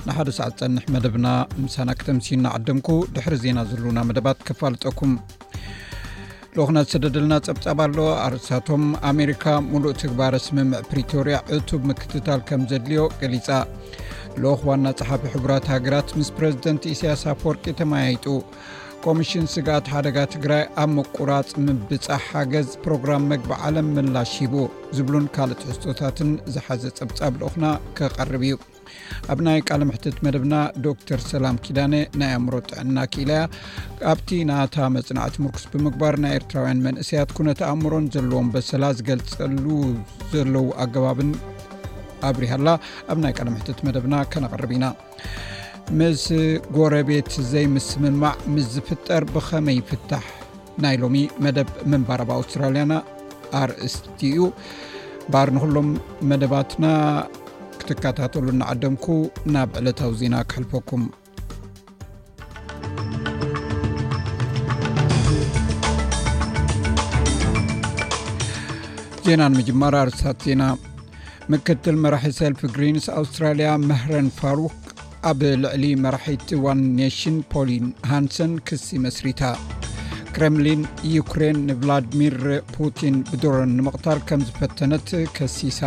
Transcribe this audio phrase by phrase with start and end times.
[0.07, 1.27] ን1ሰዕት ጸንሕ መደብና
[1.61, 5.13] እምሳና ክተምሲዩናዓደምኩ ድሕሪ ዜና ዘሉውና መደባት ከፋልጠኩም
[6.57, 13.47] ልኹና ዝተደድልና ጸብጻብ ኣሎ ኣርእሳቶም ኣሜሪካ ሙሉእ ትግባረ ስምምዕ ፕሪቶርያ እቱብ ምክትታል ከም ዘድልዮ ገሊፃ
[14.43, 18.25] ልክ ዋና ፀሓፊ ሕቡራት ሃገራት ምስ ፕረዚደንት እስያሳ ፎርቂ ተመያይጡ
[19.07, 24.55] ኮሚሽን ስግኣት ሓደጋ ትግራይ ኣብ ምቁራፅ ምብፃ ሓገዝ ፕሮግራም መግቢ ዓለም ምላሽ ሂቡ
[24.99, 27.65] ዝብሉን ካልእ ትሕዝቶታትን ዝሓዘ ጸብጻብ ልኹና
[27.99, 28.55] ክቐርብ እዩ
[29.31, 33.41] ኣብ ናይ ቃለምሕትት መደብና ዶተር ሰላም ኪዳነ ናይ ኣእምሮ ጥዕና ክላያ
[34.11, 39.65] ኣብቲ ናታ መፅናቲ ሙርኩስ ብምግባር ናይ ኤርትራውያን መንእሰያት ኩነት ኣእምሮን ዘለዎም በሰላ ዝገልፀሉ
[40.33, 41.31] ዘለው ኣገባብን
[42.29, 42.67] ኣብርሃላ
[43.13, 44.85] ኣብ ናይ ቃለምሕትት መደብና ከነቐርብ ኢና
[45.99, 46.23] ምስ
[46.77, 50.25] ጎረቤት ዘይምስምማዕ ምዝፍጠር ብኸመይ ይፍታሕ
[50.83, 52.93] ናይ ሎሚ መደብ ምንባር ብ ኣውስትራያና
[53.61, 54.39] ኣርእስቲ እዩ
[55.33, 55.89] ባር ንሎም
[56.29, 56.83] መደባትና
[57.87, 57.93] ተ
[58.59, 59.25] ና ዕዊ
[60.19, 60.35] ዜና
[60.69, 60.97] ፈኩ
[69.25, 70.63] ዜና جመ ርሳት ዜና
[71.53, 74.77] ምክትል መራሒ ሰልف ግرንስ ኣስትራያ መهረን ፋሩክ
[75.31, 77.65] ኣብ ልዕሊ መራሒት 1 ሽን ፖ
[78.11, 79.41] ሃንሰን ክ መስሪታ
[80.37, 80.81] ክرምሊን
[81.15, 82.37] ዩكرን فላድሚር
[82.99, 85.81] ቲን ብدረ ንمقታር ከም ዝፈተነት كሲሳ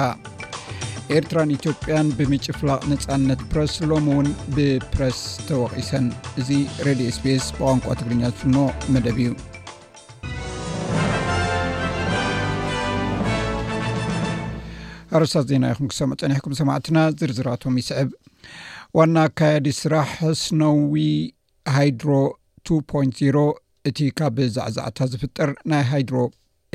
[1.17, 6.07] ኤርትራን ኢትዮጵያን ብምጭ ፍላቕ ነፃነት ፕረስ ሎም ውን ብፕረስ ተወቂሰን
[6.41, 6.49] እዚ
[6.87, 8.57] ሬድዮ ስፔስ ብቋንቋ ትግርኛ ዝፍኖ
[8.95, 9.29] መደብ እዩ
[15.13, 18.11] ሃረሳ ዜና ይኹም ክሰም ፀኒሕኩም ሰማዕትና ዝርዝራቶም ይስዕብ
[18.99, 21.05] ዋና ካያዲ ስራሕ ህስነዊ
[21.77, 22.11] ሃይድሮ
[22.75, 23.47] 2.0
[23.91, 26.15] እቲ ካብዛዕዛዕታ ዝፍጥር ናይ ሃድሮ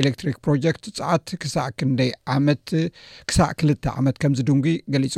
[0.01, 2.11] ኤሌክትሪክ ፕሮጀክት ፃዓት ክሳዕ ክንይ
[2.45, 2.69] መት
[3.29, 5.15] ክሳዕ ክልተ ዓመት ከምዚ ድንጉ ገሊጹ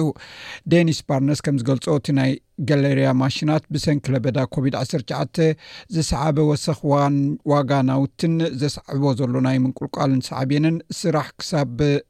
[0.72, 2.32] ዴኒስ ፓርነስ ከም ዝገልፆ እቲ ናይ
[2.72, 5.40] ጋሌርያ ማሽናት ብሰንኪ ለበዳ ኮቪድ-19
[5.96, 6.82] ዝሰዕበ ወሰኪ
[7.54, 11.30] ዋጋ ናውትን ዘሳዕቦ ዘሎ ናይ ምንቁልቋልን ሰዕብንን ስራሕ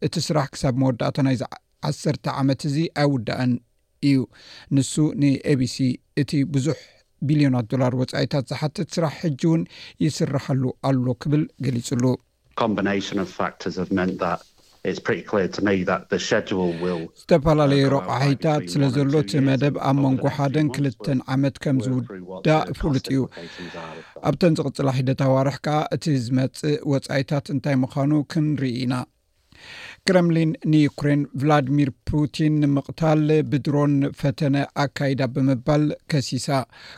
[0.07, 1.43] እቲ ስራሕ ክሳብ መወዳእታ ናይዚ
[1.89, 3.53] ዓሰርተ ዓመት እዚ ኣይውዳእን
[4.09, 4.17] እዩ
[4.75, 5.77] ንሱ ን ኤቢሲ
[6.21, 6.79] እቲ ብዙሕ
[7.29, 9.61] ቢልዮናት ዶላር ወፃኢታት ዝሓትት ስራሕ ሕጂ እውን
[10.05, 12.03] ይስራሐሉ ኣሎ ክብል ገሊጹሉ
[17.19, 23.19] ዝተፈላለዩ ረቕሒታት ስለ ዘሎ እቲ መደብ ኣብ መንጓሓደን ክልተን ዓመት ከምዝውዳእ ፍሉጥ እዩ
[24.31, 28.93] ኣብተን ዝቕጽላ ሒደት ኣዋርሕ ከዓ እቲ ዝመጽእ ወጻኢታት እንታይ ምዃኑ ክንርኢ ኢና
[30.09, 33.21] ክረምሊን ንዩክሬን ቭላድሚር ፑቲን ንምቕታል
[33.51, 36.47] ብድሮን ፈተነ ኣካይዳ ብምባል ከሲሳ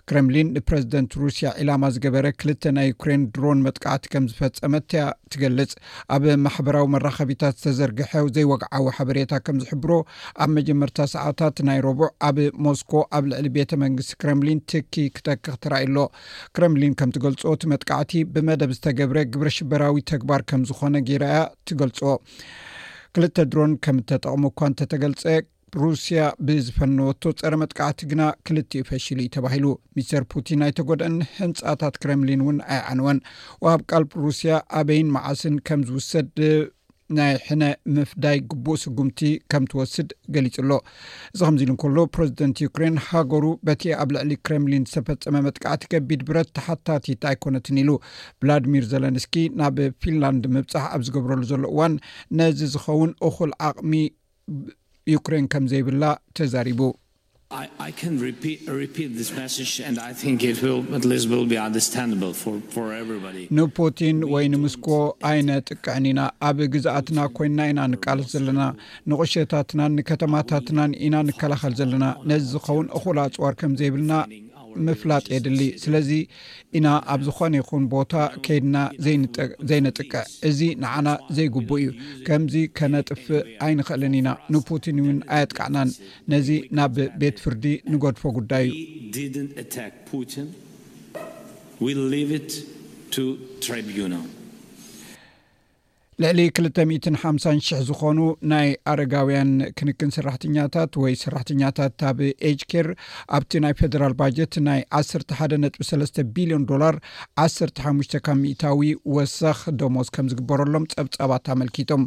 [0.09, 5.71] ክረምሊን ንፕረዚደንት ሩስያ ዒላማ ዝገበረ ክልተ ናይ ዩኩሬን ድሮን መጥቃዕቲ ከም ዝፈፀመ እንተያ ትገልጽ
[6.17, 9.93] ኣብ ማሕበራዊ መራኸቢታት ዝተዘርግሐ ዘይወግዓዊ ሓበሬታ ከም ዝሕብሮ
[10.45, 12.37] ኣብ መጀመርታ ሰዓታት ናይ ረቡዕ ኣብ
[12.67, 15.97] ሞስኮ ኣብ ልዕሊ ቤተ መንግስቲ ክረምሊን ትኪ ክተክኽ ትርእሎ
[16.57, 21.39] ክረምሊን ከም ትገልጾ እቲ መጥቃዕቲ ብመደብ ዝተገብረ ግብረ ሽበራዊ ተግባር ከም ዝኮነ ገራያ
[21.69, 22.01] ትገልጾ
[23.19, 25.21] ክልተ ድሮን ከም ተጠቅሙ እኳ እንተተገልፀ
[25.83, 29.65] ሩስያ ብዝፈንወቶ ፀረ መጥካዕቲ ግና ክልቲዩ ፈሽል ዩ ተባሂሉ
[29.97, 33.19] ሚስተር ፑቲን ኣይተጎደአኒ ህንፃታት ክረምሊን እውን ኣይዓንወን
[33.65, 34.51] ወኣብ ቃል ሩስያ
[34.81, 36.31] ኣበይን መዓስን ከም ዝውሰድ
[37.15, 37.63] ናይ ሕነ
[37.95, 39.19] ምፍዳይ ግቡእ ስጉምቲ
[39.51, 40.75] ከም ትወስድ ገሊፅ ሎ
[41.33, 46.49] እዚ ከምዚ ኢሉ ንከሉ ፕረዚደንት ዩክሬን ሃገሩ በቲ ኣብ ልዕሊ ክረምሊን ዝተፈፀመ መጥቃዕቲ ከቢድ ብረት
[46.59, 47.91] ተሓታቲት ኣይኮነትን ኢሉ
[48.41, 49.25] ቭላድሚር ዘለንስ
[49.61, 51.95] ናብ ፊንላንድ ምብፃሕ ኣብ ዝገብረሉ ዘሎ እዋን
[52.39, 53.93] ነዚ ዝኸውን እኩል ዓቕሚ
[55.15, 56.03] ዩክሬን ከም ዘይብላ
[56.37, 56.81] ተዛሪቡ
[63.57, 64.87] ንፑቲን ወይ ንሙስኮ
[65.29, 68.61] ዓይነ ጥቅዕን ኢና ኣብ ግዛኣትና ኮይንና ኢና ንቃለስ ዘለና
[69.11, 74.13] ንቁሸታትናን ንከተማታትናን ኢና ንከላኸል ዘለና ነዚ ዝኸውን እኹል ኣፅዋር ከምዘይብልና
[74.85, 76.09] ምፍላጥ የድሊ ስለዚ
[76.77, 78.13] ኢና ኣብ ዝኾነ ይኹን ቦታ
[78.45, 78.77] ከይድና
[79.71, 81.95] ዘይንጥቅዕ እዚ ንዓና ዘይግቡእ እዩ
[82.27, 85.91] ከምዚ ከነጥፍእ ኣይንኽእልን ኢና ንፑቲን እውን ኣየጥቃዕናን
[86.33, 87.65] ነዚ ናብ ቤት ፍርዲ
[87.95, 88.65] ንገድፎ ጉዳይ
[93.17, 94.03] እዩ
[96.23, 98.19] ልዕሊ 205000 ዝኾኑ
[98.51, 102.19] ናይ ኣረጋውያን ክንክን ስራሕተኛታት ወይ ስራሕተኛታት ኣብ
[102.59, 102.87] ች ኬር
[103.37, 106.95] ኣብቲ ናይ ፌደራል ባጀት ናይ 11.3 ቢልዮን ዶላር
[107.43, 108.79] 15 ካብ ታዊ
[109.17, 112.05] ወሳኽ ደሞስ ከም ዝግበረሎም ፀብፀባት ኣመልኪቶም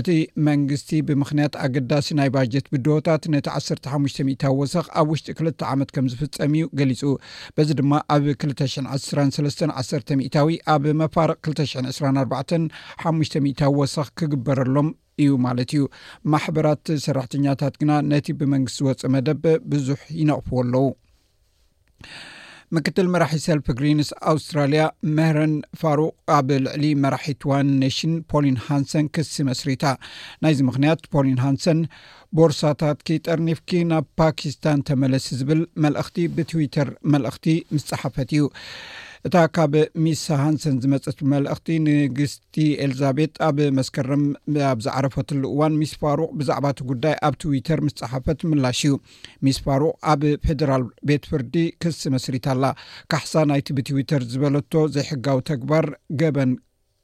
[0.00, 0.08] እቲ
[0.48, 6.56] መንግስቲ ብምክንያት ኣገዳሲ ናይ ባጀት ብድወታት ነቲ 15ዊ ወሳኽ ኣብ ውሽጢ 2ልተ ዓመት ከም ዝፍፀም
[6.60, 7.04] እዩ ገሊፁ
[7.58, 14.88] በዚ ድማ ኣብ 2231 ታዊ ኣብ መፋርቅ 2245 እታ ወሰኽ ክግበረሎም
[15.22, 15.84] እዩ ማለት እዩ
[16.32, 20.84] ማሕበራት ሰራሕተኛታት ግና ነቲ ብመንግስቲ ዝወፅእ መደብ ብዙሕ ይነቕፍዎ ኣለዉ
[22.76, 24.82] ምክትል መራሒ ሰልፍ ግሪንስ ኣውስትራልያ
[25.18, 29.84] መረን ፋሩቅ ኣብ ልዕሊ መራሒትዋን ነሽን ፖሊን ሃንሰን ክሲ መስሪታ
[30.44, 31.80] ናይዚ ምክንያት ፖሊን ሃንሰን
[32.38, 38.44] ቦርሳታት ጠርኒፍ ኪ ናብ ፓኪስታን ተመለስ ዝብል መልእኽቲ ብትዊተር መልእኽቲ ምስ ፀሓፈት እዩ
[39.28, 39.72] እታ ካብ
[40.02, 44.22] ሚስ ሃንሰን ዝመፅት ብመልእኽቲ ንግስቲ ኤልዛቤት ኣብ መስከርም
[44.68, 48.94] ኣብ ዝዓረፈት ሉእዋን ሚስ ፋሩቅ ብዛዕባእቲ ጉዳይ ኣብ ትዊተር ምስ ፀሓፈት ምላሽ እዩ
[49.46, 52.64] ሚስ ፋሩቅ ኣብ ፌደራል ቤት ፍርዲ ክስ መስሪት ኣላ
[53.12, 55.86] ካሕሳ ናይቲ ብትዊተር ዝበለቶ ዘይሕጋዊ ተግባር
[56.22, 56.52] ገበን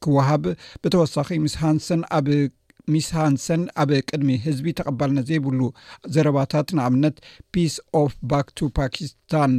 [0.05, 0.47] ክወሃብ
[0.83, 2.27] ብተወሳኺ ስ ሃንሰን ኣብ
[2.95, 5.61] ሚስ ሃንሰን ኣብ ቅድሚ ህዝቢ ተቐባልና ዘይብሉ
[6.17, 7.17] ዘረባታት ንኣምነት
[7.55, 9.53] ፒስ ኦፍ ባክቱ ፓኪስታን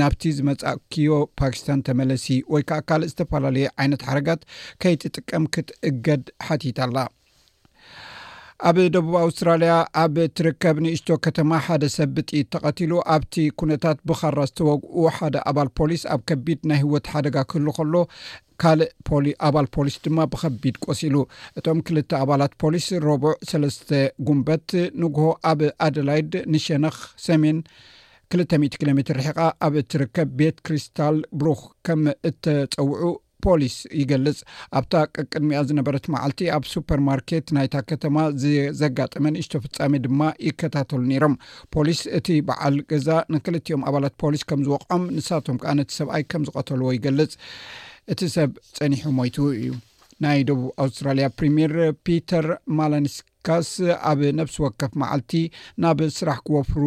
[0.00, 4.42] ናብቲ ዝመጻኪዮ ፓክስታን ተመለሲ ወይ ከዓ ካልእ ዝተፈላለየ ዓይነት ሓረጋት
[4.82, 6.96] ከይትጥቀም ክትእገድ ሓቲት ኣላ
[8.68, 9.72] ኣብ ደቡብ ኣውስትራልያ
[10.02, 16.20] ኣብ ትርከብ ንእሽቶ ከተማ ሓደ ሰብ ብጢኢ ተቐትሉ ኣብቲ ኩነታት ብኻራዝተወግኡ ሓደ ኣባል ፖሊስ ኣብ
[16.30, 17.94] ከቢድ ናይ ህወት ሓደጋ ክህሉ ከሎ
[18.62, 21.16] ካልእ ኣባል ፖሊስ ድማ ብከቢድ ቆሲሉ
[21.60, 23.90] እቶም ክልተ ኣባላት ፖሊስ ረብዕ ሰለስተ
[24.28, 24.68] ጉንበት
[25.04, 26.98] ንግሆ ኣብ ኣደላይድ ንሸነክ
[27.28, 27.58] ሰሜን
[28.32, 33.08] 2ል00 ኪሎሜትር ርሕቓ ኣብ እትርከብ ቤት ክርስታል ብሩክ ከም እተፀውዑ
[33.44, 34.38] ፖሊስ ይገልፅ
[34.78, 38.16] ኣብታ ቅቅድሚኣ ዝነበረት መዓልቲ ኣብ ሱፐርማርኬት ናይታ ከተማ
[38.82, 41.34] ዘጋጠመን እሽተፍፃሚ ድማ ይከታተሉ ነይሮም
[41.76, 46.88] ፖሊስ እቲ በዓል ገዛ ንክልቲኦም ኣባላት ፖሊስ ከም ዝወቅዖም ንሳቶም ከኣ ነቲ ሰብኣይ ከም ዝቀተልዎ
[46.98, 47.32] ይገልፅ
[48.14, 49.74] እቲ ሰብ ፀኒሑ ሞይቱ እዩ
[50.26, 51.72] ናይ ደቡብ ኣውስትራልያ ፕሪምር
[52.06, 52.46] ፒተር
[52.80, 53.14] ማለኒስ
[53.46, 53.70] ካስ
[54.10, 55.32] ኣብ ነፍሲ ወከፍ መዓልቲ
[55.82, 56.82] ናብ ስራሕ ክወፍሩ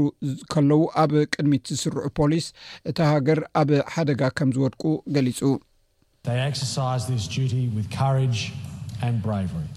[0.51, 2.45] ከለዉ ኣብ ቅድሚት ዝስርዑ ፖሊስ
[2.91, 4.83] እቲ ሃገር ኣብ ሓደጋ ከም ዝወድቁ
[5.15, 5.39] ገሊጹ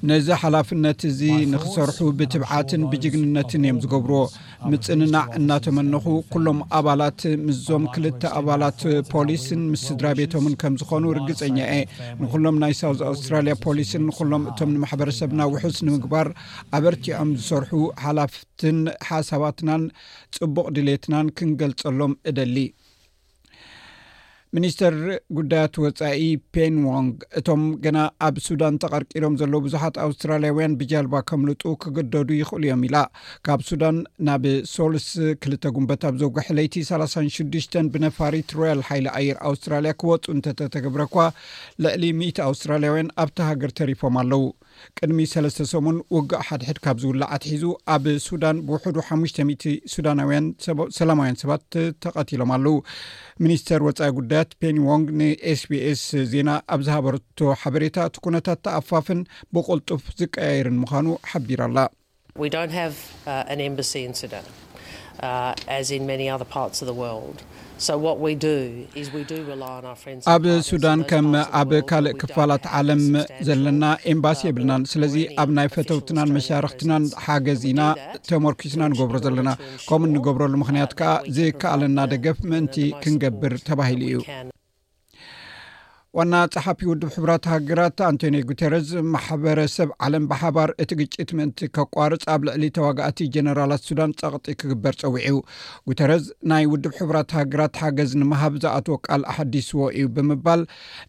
[0.09, 1.21] ነዚ ሓላፍነት እዚ
[1.53, 4.19] ንክሰርሑ ብትብዓትን ብጅግንነትን እዮም ዝገብርዎ
[4.73, 8.79] ምፅንናዕ እናተመንኹ ኩሎም ኣባላት ምስዞም ክልተ ኣባላት
[9.13, 11.77] ፖሊስን ምስ ስድራ ቤቶምን ከም ዝኾኑ ርግፀኛ የ
[12.23, 16.31] ንኹሎም ናይ ሳውት ኣውስትራልያ ፖሊስን ንኩሎም እቶም ንማሕበረሰብና ውሑስ ንምግባር
[16.79, 17.73] ኣበርቲኦም ዝሰርሑ
[18.05, 18.79] ሓላፍትን
[19.11, 19.85] ሓሳባትናን
[20.39, 22.57] ፅቡቅ ድሌትናን ክንገልፀሎም እደሊ
[24.57, 24.95] ሚኒስትር
[25.39, 26.21] ጉዳያት ወፃኢ
[26.55, 32.85] ፔን ዎንግ እቶም ግና ኣብ ሱዳን ተቐርቂሎም ዘሎዉ ብዙሓት ኣውስትራልያውያን ብጀልባ ከምልጡ ክገደዱ ይኽእሉ እዮም
[32.89, 32.97] ኢላ
[33.49, 33.97] ካብ ሱዳን
[34.29, 35.09] ናብ ሶልስ
[35.43, 41.17] ክልተ ጉንበት ኣብ ዘጎ ሕለይቲ 3ሳ ሽዱሽተ ብነፋሪት ሮያል ሓይሊ ኣየር ኣውስትራልያ ክወፁ እንተተተገብረኳ
[41.87, 44.43] ልዕሊ 1ኢት ኣውስትራልያውያን ኣብቲ ሃገር ተሪፎም ኣለዉ
[45.01, 47.65] ቅድሚ ሰለስተ ሰሙን ውግእ ሓድሕድ ካብ ዝውላዕ ኣትሒዙ
[47.95, 50.47] ኣብ ሱዳን ብውሕዱ ሓሙሽተ 00 ሱዳናያን
[50.99, 51.65] ሰላማውያን ሰባት
[52.05, 52.75] ተቐቲሎም ኣለዉ
[53.45, 59.21] ሚኒስተር ወፃኢ ጉዳያት ፔኒ ዎንግ ንኤስ ቤ ኤስ ዜና ኣብ ዝሃበረቶ ሓበሬታ ት ኩነታት ተኣፋፍን
[59.57, 61.79] ብቁልጡፍ ዝቀያየርን ምዃኑ ሓቢር ኣላ
[65.19, 65.95] ኣብ
[70.49, 71.27] uh, ሱዳን ከም
[71.61, 73.03] ኣብ ካልእ ክፋላት ዓለም
[73.49, 75.15] ዘለና ኤምባሲ uh, የብልናን ስለዚ
[75.45, 77.81] ኣብ ናይ ፈተውትናን መሻርክትናን ሓገዝ ኢና
[78.31, 79.49] ተመርኪስና ንገብሮ ዘለና
[79.89, 84.17] ከምኡ እንገብረሉ ምኽንያት ከዓ ዝከኣለና ደገፍ ምእንቲ ክንገብር ተባሂሉ እዩ
[86.17, 92.41] ዋና ፀሓፊ ውድብ ሕቡራት ሃገራት ኣንቶኒ ጉተረዝ ማሕበረሰብ ዓለም ብሓባር እቲ ግጭት ምእንቲ ከቋርፅ ኣብ
[92.49, 95.37] ልዕሊ ተዋጋእቲ ጀነራላት ሱዳን ፀቕጢ ክግበር ፀዊዕ ዩ
[95.91, 100.63] ጉተረዝ ናይ ውድብ ሕብራት ሃገራት ሓገዝ ንምሃብ ዝኣትዎ ቃል ኣሓዲስዎ እዩ ብምባል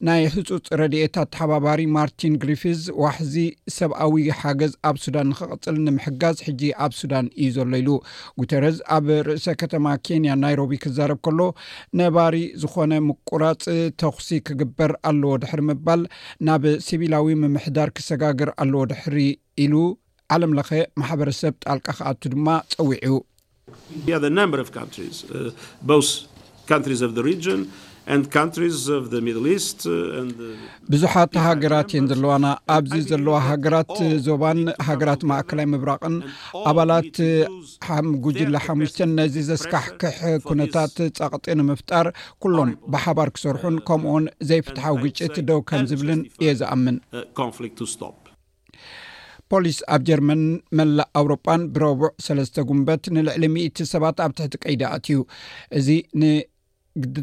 [0.10, 3.38] ናይ ህፁፅ ረድኤታት ተሓባባሪ ማርቲን ግሪፊዝ ዋሕዚ
[3.78, 7.90] ሰብኣዊ ሓገዝ ኣብ ሱዳን ንክቅፅል ንምሕጋዝ ሕጂ ኣብ ሱዳን እዩ ዘሎ ኢሉ
[8.44, 11.40] ጉተረዝ ኣብ ርእሰ ከተማ ኬንያ ናይሮቢ ክዛርብ ከሎ
[12.02, 13.64] ነባሪ ዝኮነ ምቁራፅ
[14.04, 16.02] ተኽሲ ክግበር ኣለዎ ድሕሪ ምባል
[16.50, 19.18] ናብ ሲቪላዊ ምምሕዳር ክሰጋግር ኣለዎ ድሕሪ
[19.66, 19.74] ኢሉ
[20.36, 20.70] ዓለምለኸ
[21.02, 23.18] ማሕበረሰብ ጣልቃ ክኣቱ ድማ ፀዊዑ
[28.12, 29.26] Uh,
[30.92, 33.92] ብዙሓት ሃገራት የን ዘለዋና ኣብዚ ዘለዋ ሃገራት
[34.28, 36.16] ዞባን ሃገራት ማእከላይ ምብራቅን
[36.72, 37.18] ኣባላት
[37.88, 40.18] ሓም ጉጅላ ሓሙሽትን ነዚ ዘስካሕክሕ
[40.50, 42.08] ኩነታት ፀቕጢ ንምፍጣር
[42.46, 46.98] ኩሎም ብሓባር ክሰርሑን uh, ከምኡውን ዘይፍትሓዊ ግጭት ደው ከም ዝብልን እየ ዝኣምን
[49.52, 50.44] ፖሊስ ኣብ ጀርመን
[50.80, 55.08] መላእ ኣውሮጳን ብረብዕ ሰለስተ ጉንበት ንልዕሊ 1ኢት ሰባት ኣብ ትሕቲ ቀይዲ ኣትእዩ
[55.78, 55.88] እዚ
[56.22, 57.14] ንግ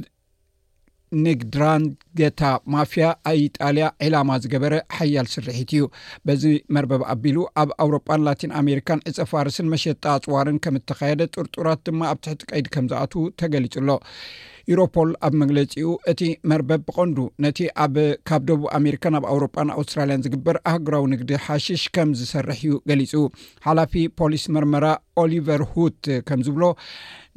[1.25, 2.42] ንግድራንጌታ
[2.75, 5.85] ማፍያ ኣ ኢጣልያ ዒላማ ዝገበረ ሓያል ስርሒት እዩ
[6.26, 6.44] በዚ
[6.76, 12.20] መርበብ ኣቢሉ ኣብ ኣውሮጳን ላቲን ኣሜሪካን እፀ ፋርስን መሸጣ ፅዋርን ከም እተካየደ ጥርጡራት ድማ ኣብ
[12.26, 13.90] ትሕቲ ቀይዲ ከም ዝኣትዉ ተገሊጹኣሎ
[14.70, 16.20] ዩሮፖል ኣብ መግለፂኡ እቲ
[16.50, 17.94] መርበብ ብቐንዱ ነቲ ኣብ
[18.28, 23.12] ካብ ደቡብ ኣሜሪካ ናብ ኣውሮጳን ኣውስትራልያን ዝግበር ኣህገራዊ ንግዲ ሓሽሽ ከም ዝሰርሕ እዩ ገሊፁ
[23.66, 24.87] ሓላፊ ፖሊስ መርመራ
[25.23, 26.64] ኦሊቨር ሁት ከም ዝብሎ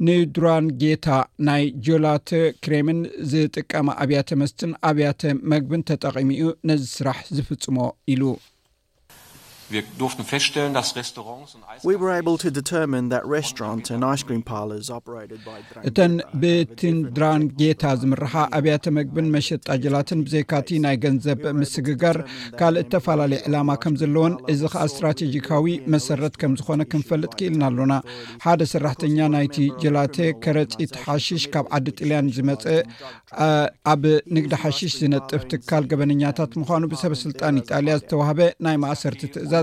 [0.08, 1.06] ኒድራንጌታ
[1.48, 2.30] ናይ ጆላት
[2.64, 3.00] ክሬምን
[3.32, 5.22] ዝጥቀመ ኣብያተ መስትን ኣብያተ
[5.54, 7.76] መግብን ተጠቒሙኡ ነዚ ስራሕ ዝፍጽሞ
[8.14, 8.22] ኢሉ
[15.88, 16.12] እተን
[16.42, 22.16] ብቲንድራንጌታ ዝምርሓ ኣብያተ መግብን መሸጣ ጀላትን ብዘይካቲ ናይ ገንዘብ ምስግጋር
[22.60, 27.94] ካልእ ተፈላለየ ዕላማ ከም ዘለዎን እዚ ከዓ እስትራቴጂካዊ መሰረት ከም ዝኮነ ክንፈልጥ ክኢልና ኣሎና
[28.46, 32.64] ሓደ ሰራሕተኛ ናይቲ ጀላተ ከረፂት ሓሽሽ ካብ ዓዲ ጥልያን ዝመፅ
[33.94, 34.02] ኣብ
[34.38, 39.59] ንግዲ ሓሽሽ ዝነጥፍ ትካል ገበነኛታት ምኳኑ ብሰበስልጣን ኢጣልያ ዝተዋህበ ናይ ማእሰርቲ ትእዛዝ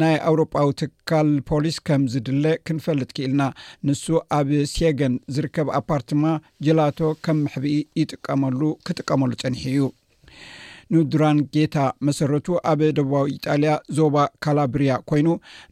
[0.00, 3.42] ናይ ኣውሮጳዊ ትካል ፖሊስ ከም ዝድለ ክንፈልጥ ክኢልና
[3.88, 4.04] ንሱ
[4.38, 6.22] ኣብ ስገን ዝርከብ ኣፓርትማ
[6.66, 9.82] ጀላቶ ከም ምሕብኢ ይጥቀመሉ ክጥቀመሉ ፀኒሕ እዩ
[10.94, 15.28] ንድራንጌታ መሰረቱ ኣብ ደቡባዊ ኢጣልያ ዞባ ካላብርያ ኮይኑ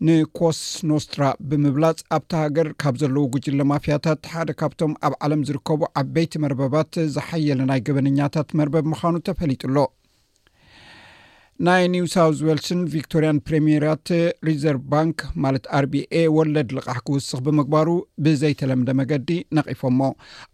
[0.06, 6.94] ንኮስኖስትራ ብምብላፅ ኣብቲ ሃገር ካብ ዘለዉ ጉጅለ ማፍያታት ሓደ ካብቶም ኣብ ዓለም ዝርከቡ ዓበይቲ መርበባት
[7.16, 9.76] ዝሓየለናይ ገበነኛታት መርበብ ምኻኑ ተፈሊጡሎ
[11.66, 14.08] ናይ ኒው ሳውስ ወልስን ቪክቶርያን ፕሬምራት
[14.46, 17.88] ሪዘርቭ ባንክ ማለት አርቢ ኤ ወለድ ልቕሕ ክውስኽ ብምግባሩ
[18.24, 20.00] ብዘይተለምደ መገዲ ነቒፎሞ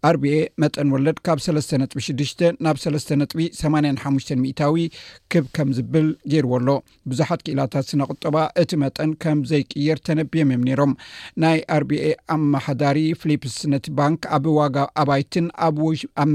[0.09, 2.33] አርቢኤ መጠን ወለድ ካብ ሰስ ነጥ 6ሽ
[2.65, 4.85] ናብ ሰስ ነጥቢ 8ሓሽ ሚታዊ
[5.35, 6.69] ክብ ከም ዝብል ገይርዎ ኣሎ
[7.13, 8.35] ብዙሓት ክእላታት ስነ ቁጠባ
[8.65, 10.93] እቲ መጠን ከም ዘይቅየር ተነብዮም እዮም ነሮም
[11.45, 12.05] ናይ አርቢኤ
[12.37, 15.81] ኣመሓዳሪ ፍሊፕስነቲ ባንክ ኣብ ዋጋ ኣባይትን ኣኣብ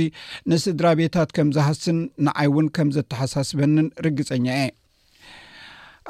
[0.54, 4.62] ንስድራ ቤታት ከም ዝሃስን ንዓይ እውን ከም ዘተሓሳስበንን ርግፀኛ እየ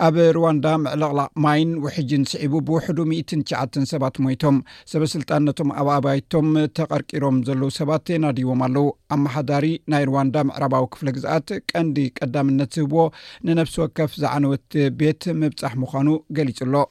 [0.05, 4.55] ኣብ ሩዋንዳ ምዕልቕላ ማይን ውሕጅን ስዒቡ ብውሕዱ 19 ሰባት ሞይቶም
[4.91, 6.47] ሰበስልጣን ነቶም ኣብ ኣባይቶም
[6.77, 13.03] ተቐርቂሮም ዘለዉ ሰባት ናዲይዎም ኣለው ኣመሓዳሪ ናይ ሩዋንዳ ምዕረባዊ ክፍለ ግዛኣት ቀንዲ ቀዳምነት ዝህብዎ
[13.49, 14.67] ንነብሲ ወከፍ ዝዓነወት
[15.01, 16.09] ቤት ምብፃሕ ምዃኑ
[16.39, 16.81] ገሊጹ ሎ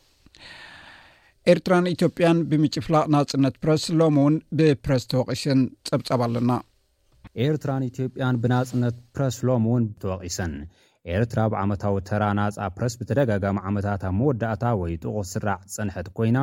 [1.55, 6.51] ኤርትራን ኢትዮጵያን ብምጭፍላቅ ናፅነት ፕረስ ሎም እውን ብፕረስ ተወቂስን ጸብፀብ ኣለና
[7.49, 10.55] ኤርትራን ኢትዮጵያን ብናፅነት ፕረስ ሎም እውን ተወቂሰን
[11.13, 16.39] ኤርትራ ብዓመታዊ ተራናጻ ፕረስ ብተደጋጋሚ ዓመታት ኣብ መወዳእታ ወይ ጥቑስ ዝስራዕ ጸንሐት ኮይና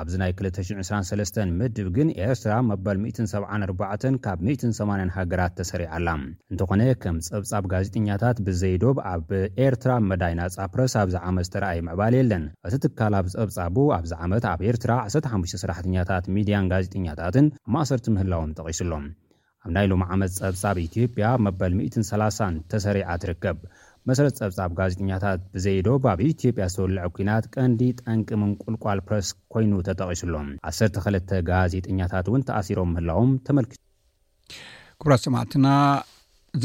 [0.00, 6.08] ኣብዚ ናይ 223 ምድብ ግን ኤርትራ መበል 174 ካብ 180 ሃገራት ተሰሪዓላ
[6.52, 9.28] እንተኾነ ከም ጸብጻብ ጋዜጠኛታት ብዘይዶብ ኣብ
[9.66, 14.46] ኤርትራ መዳይ ናጻ ፕረስ ኣብዚ ዓመት ዝተረኣይ ምዕባል የለን እቲ ትካል ኣብ ጸብጻቡ ኣብዚ ዓመት
[14.52, 19.06] ኣብ ኤርትራ 15ሰራሕኛታት ሚድያን ጋዜጠኛታትን ማእሰርቲ ምህላዎም ጠቒሱ ሎም
[19.64, 23.58] ኣብ ናይ ሎም ዓመት ጸብጻብ ኢትዮጵያ መበል 130 ተሰሪዓ ትርከብ
[24.08, 30.48] መሰረት ፀብፃብ ጋዜጠኛታት ብዘይዶብ ኣብ ኢትዮጵያ ዝወልዐ ኩናት ቀንዲ ጠንቂ ምን ቁልቋል ፕረስ ኮይኑ ተጠቂሱሎም
[30.70, 31.16] 12ለ
[31.48, 33.80] ጋዜጠኛታት እውን ተኣሲሮም ምህላዎም ተመልኪቱ
[35.00, 35.66] ኩቡራ ሰማዕትና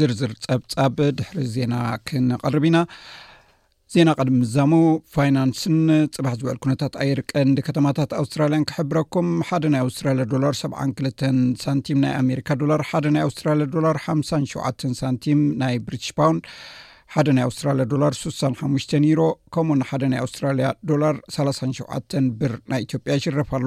[0.00, 1.74] ዝርዝር ፀብፃብ ድሕሪ ዜና
[2.10, 2.78] ክንቐርብ ኢና
[3.94, 4.72] ዜና ቀድሚ ምዛሙ
[5.16, 5.76] ፋይናንስን
[6.16, 11.26] ፅባሕ ዝውዕል ኩነታት ኣይር ቀንዲ ከተማታት ኣውስትራልያን ክሕብረኩም ሓደ ናይ ኣውስትራል ዶላር ሰ 2
[11.64, 14.18] ሳንቲም ናይ ኣሜሪካ ዶላር ሓደ ናይ ኣውስትራልያ ዶላር ሓ
[14.54, 14.64] ሸዓ
[15.02, 16.46] ሳንቲም ናይ ብሪትሽ ፓውንድ
[17.14, 19.22] ሓደ ናይ ኣስትራያ ዶላ 65 ኒሮ
[19.54, 21.00] ከምኡ ሓደ ናይ ኣስትራያ ዶር
[21.34, 23.66] 37 ብር ናይ ኢትዮጵያ ይሽርፍ ኣሎ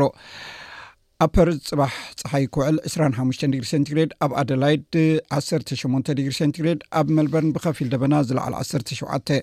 [1.23, 4.97] ኣብ ፐርዝ ፅባሕ ፀሓይ ኩውዕል 25 ግ ሴትግሬድ ኣብ ኣደላይድ
[5.41, 9.33] 18 ግ ሴግሬድ ኣብ መልበርን ብኸፊል ደበና ዝለዕሊ 17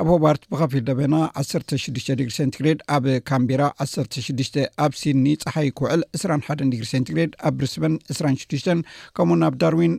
[0.00, 6.76] ኣብ ሆባርት ብኸፊል ደበና 16 ግ ሴትግሬድ ኣብ ካምቢራ 16 ኣብ ሲድኒ ፀሓይ ኩውዕል 21
[6.80, 8.70] ግ ሴንግሬድ ኣብ ብሪስበን 26
[9.18, 9.96] ከምኡ ኣብ ዳርዊን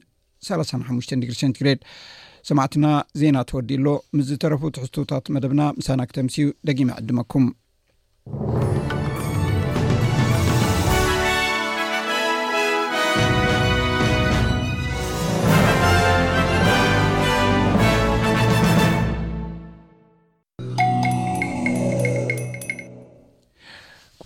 [0.52, 1.80] 35 ግ ሰንትግሬድ
[2.50, 2.88] ሰማዕትና
[3.20, 7.46] ዜና ተወዲሎ ምስ ዝተረፉ ትሕዝቶታት መደብና ምሳና ክተምስዩ ደጊመ ዕድመኩም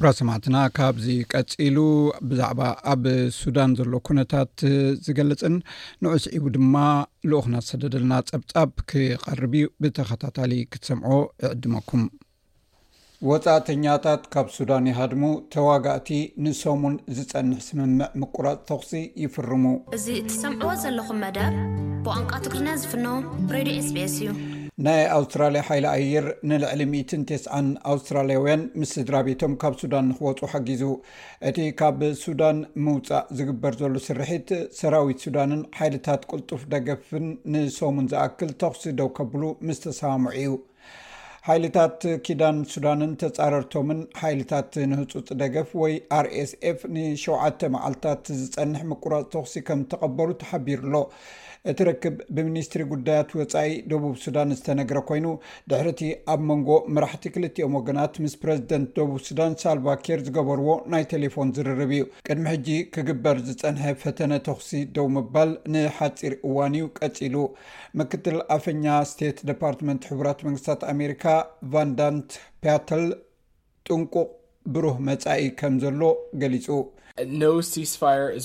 [0.02, 1.06] ፍራ ሰማዕትና ካብዚ
[1.38, 1.78] ቀፂሉ
[2.30, 3.04] ብዛዕባ ኣብ
[3.38, 4.62] ሱዳን ዘሎ ኩነታት
[5.06, 5.56] ዝገልፅን
[6.04, 6.76] ንዑስዒቡ ድማ
[7.32, 11.14] ልኡክና ዝሰደደለና ፀብፃብ ክቀርብ እዩ ብተኸታታሊ ክትሰምዖ
[11.48, 12.04] እዕድመኩም
[13.30, 15.24] ወፃእተኛታት ካብ ሱዳን ይሃድሙ
[15.56, 16.10] ተዋጋእቲ
[16.46, 19.66] ንሰሙን ዝፀንሕ ስምምዕ ምቁራፅ ተኽሲ ይፍርሙ
[19.98, 21.52] እዚ እትሰምዕዎ ዘለኹም መደር
[22.06, 23.08] ብቋንቋ ትግሪና ዝፍኖ
[23.58, 24.28] ሬድዮ ስቤኤስ እዩ
[24.86, 30.84] ናይ ኣውስትራልያ ሓይሊ ኣየር ንልዕሊ 190 ኣውስትራልያውያን ምስ ስድራ ቤቶም ካብ ሱዳን ንክወፁ ሓጊዙ
[31.50, 38.86] እቲ ካብ ሱዳን ምውፃእ ዝግበር ዘሉ ስርሕት ሰራዊት ሱዳንን ሓይልታት ቅልጡፍ ደገፍን ንሶሙን ዝኣክል ተኽሲ
[39.02, 40.54] ደው ከብሉ ምስ ተሰምዑ እዩ
[41.50, 49.56] ሓይልታት ኪዳን ሱዳንን ተፃረርቶምን ሓይልታት ንህፁፅ ደገፍ ወይ አር ኤስፍ ን7 መዓልትታት ዝፀንሕ ምቁራፅ ተኽሲ
[49.68, 50.98] ከም ተቐበሉ ተሓቢሩ ኣሎ
[51.72, 55.26] እቲ ረክብ ብሚኒስትሪ ጉዳያት ወፃኢ ደቡብ ሱዳን ዝተነግረ ኮይኑ
[55.72, 56.02] ድሕርእቲ
[56.34, 62.02] ኣብ መንጎ መራሕቲ ክልትኦም ወገናት ምስ ፕረዚደንት ደቡብ ሱዳን ሳልቫኬር ዝገበርዎ ናይ ቴሌፎን ዝርርብ እዩ
[62.30, 67.36] ቅድሚ ሕጂ ክግበር ዝፀንሐ ፈተነ ተኽሲ ደው ምባል ንሓፂር እዋን እዩ ቀፂሉ
[68.02, 71.26] ምክትል ኣፈኛ ስቴት ዲፓርትመንት ሕቡራት መንግስታት ኣሜሪካ
[71.76, 72.32] ቫንዳንት
[72.66, 73.06] ፓትል
[73.90, 74.30] ጥንቁቅ
[74.76, 76.02] ብሩህ መፃኢ ከም ዘሎ
[76.44, 76.66] ገሊፁ
[77.90, 78.36] ዝኾነ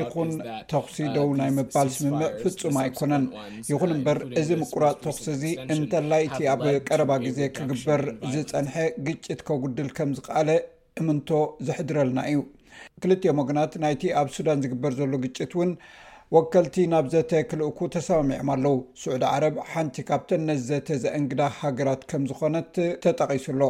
[0.00, 0.30] ይኹን
[0.72, 3.24] ተኽሲ ደው ናይ ምባል ስምምዕ ፍፁም ኣይኮነን
[3.70, 5.44] ይኹን እምበር እዚ ምቁራፅ ተኽሲ እዚ
[5.76, 8.02] እንተላይ እቲ ኣብ ቀረባ ግዜ ክግበር
[8.34, 8.74] ዝፀንሐ
[9.08, 10.50] ግጭት ከጉድል ከምዝ ከኣለ
[11.00, 11.28] እምንቶ
[11.66, 12.40] ዘሕድረልና እዩ
[13.02, 15.70] ክልትዮም ወገናት ናይቲ ኣብ ሱዳን ዝግበር ዘሎ ግጭት እውን
[16.34, 22.70] ወከልቲ ናብ ዘተ ክልእኩ ተሰማሚዑም ኣለው ስዑድ ዓረብ ሓንቲ ካብተ ነትዘተ ዘእንግዳ ሃገራት ከም ዝኾነት
[23.06, 23.62] ተጠቒሱሎ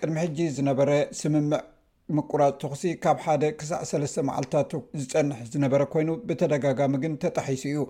[0.00, 1.62] ቅድሚ ሕጂ ዝነበረ ስምምዕ
[2.16, 4.70] ምቁራፅ ተኽሲ ካብ ሓደ ክሳዕ ሰለስተ መዓልታት
[5.02, 7.80] ዝፀንሕ ዝነበረ ኮይኑ ብተደጋጋሚ ግን ተጣሒሱ እዩ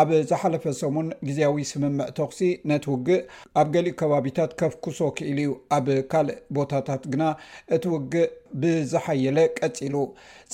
[0.00, 3.22] ኣብ ዝሓለፈ ሰሙን ግዜያዊ ስምምዕ ተኽሲ ነቲ ውግእ
[3.62, 7.22] ኣብ ገሊኡ ከባቢታት ከፍ ክሶ ክኢሉ እዩ ኣብ ካልእ ቦታታት ግና
[7.76, 8.24] እቲ ውግእ
[8.62, 9.94] ብዝሓየለ ቀፂሉ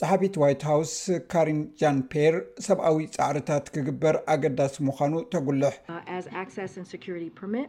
[0.00, 0.94] ፀሓቢት ዋይት ሃውስ
[1.34, 2.36] ካሪን ጃን ፔር
[2.68, 7.64] ሰብኣዊ ፃዕርታት ክግበር ኣገዳሲ ምዃኑ ተጉልሕ uh,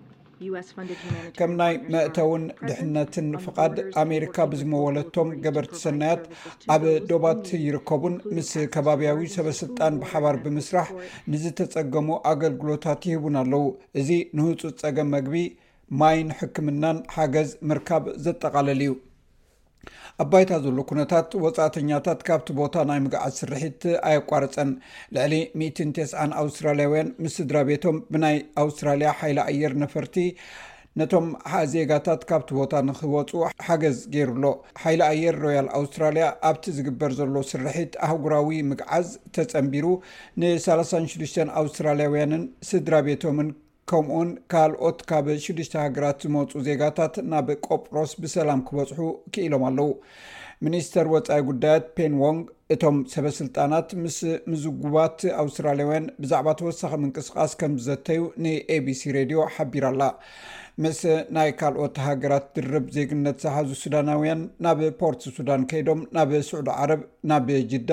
[1.38, 6.23] ከም ናይ መእተውን ድሕነትን ፍቃድ ኣሜሪካ ብዝመወለቶም ገበርቲ ሰናያት
[6.75, 10.89] ኣብ ዶባት ይርከቡን ምስ ከባብያዊ ሰበስልጣን ብሓባር ብምስራሕ
[11.34, 13.65] ንዝተፀገሙ ኣገልግሎታት ይህቡን ኣለው
[14.01, 15.43] እዚ ንህፁፅ ፀገም መግቢ
[16.01, 18.93] ማይን ሕክምናን ሓገዝ ምርካብ ዘጠቃለል ዩ
[20.24, 24.69] ኣባይታ ዘሎ ኩነታት ወፃእተኛታት ካብቲ ቦታ ናይ ምግዓዝ ስርሒት ኣይቋረፀን
[25.15, 30.15] ልዕሊ 190 ኣውስትራልያውያን ምስ ስድራ ቤቶም ብናይ ኣውስትራልያ ሓይሊ ኣየር ነፈርቲ
[31.02, 31.28] ነቶም
[31.74, 33.32] ዜጋታት ካብቲ ቦታ ንክወፁ
[33.67, 34.43] ሓገዝ ገይሩሎ
[34.84, 39.88] ሓይሊ ኣየር ሮያል ኣውስትራልያ ኣብቲ ዝግበር ዘሎ ስርሒት ኣህጉራዊ ምግዓዝ ተፀምቢሩ
[40.43, 43.50] ን36 ኣውስትራልያውያንን ስድራ ቤቶምን
[43.91, 49.00] ከምኡውን ካልኦት ካብ ሽዱሽተ ሃገራት ዝመፁኡ ዜጋታት ናብ ቆጵሮስ ብሰላም ክበፅሑ
[49.34, 49.89] ክኢሎም ኣለው
[50.65, 52.43] ሚኒስተር ወፃኢ ጉዳያት ፔንዎንግ
[52.74, 54.17] እቶም ሰበስልጣናት ምስ
[54.52, 60.04] ምዝጉባት ኣውስትራልያውያን ብዛዕባ ተወሳኺ ምንቅስቃስ ከም ዝዘተዩ ንኤቢሲ ሬድዮ ሓቢራ ኣላ
[60.86, 61.00] ምስ
[61.38, 67.50] ናይ ካልኦት ሃገራት ድርብ ዜግነት ዝሓዙ ሱዳናውያን ናብ ፖርት ሱዳን ከይዶም ናብ ስዑድ ዓረብ ናብ
[67.74, 67.91] ጅዳ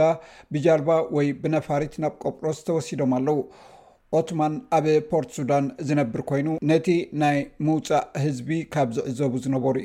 [0.54, 3.40] ብጃልባ ወይ ብነፋሪት ናብ ቆጵሮስ ተወሲዶም ኣለው
[4.18, 6.86] ኦትማን ኣብ ፖርት ሱዳን ዝነብር ኮይኑ ነቲ
[7.22, 9.76] ናይ ምውፃእ ህዝቢ ካብ ዝዕዘቡ ዝነበሩ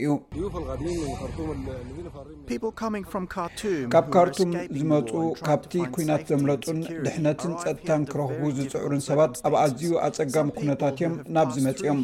[3.66, 5.12] እዩካብ ካርቱም ዝመፁ
[5.48, 12.02] ካብቲ ኩናት ዘምለጡን ድሕነትን ፀጥታን ክረኽቡ ዝፅዕሩን ሰባት ኣብ ኣዝዩ ኣፀጋሚ ኩነታት እዮም ናብዝመፅ እኦም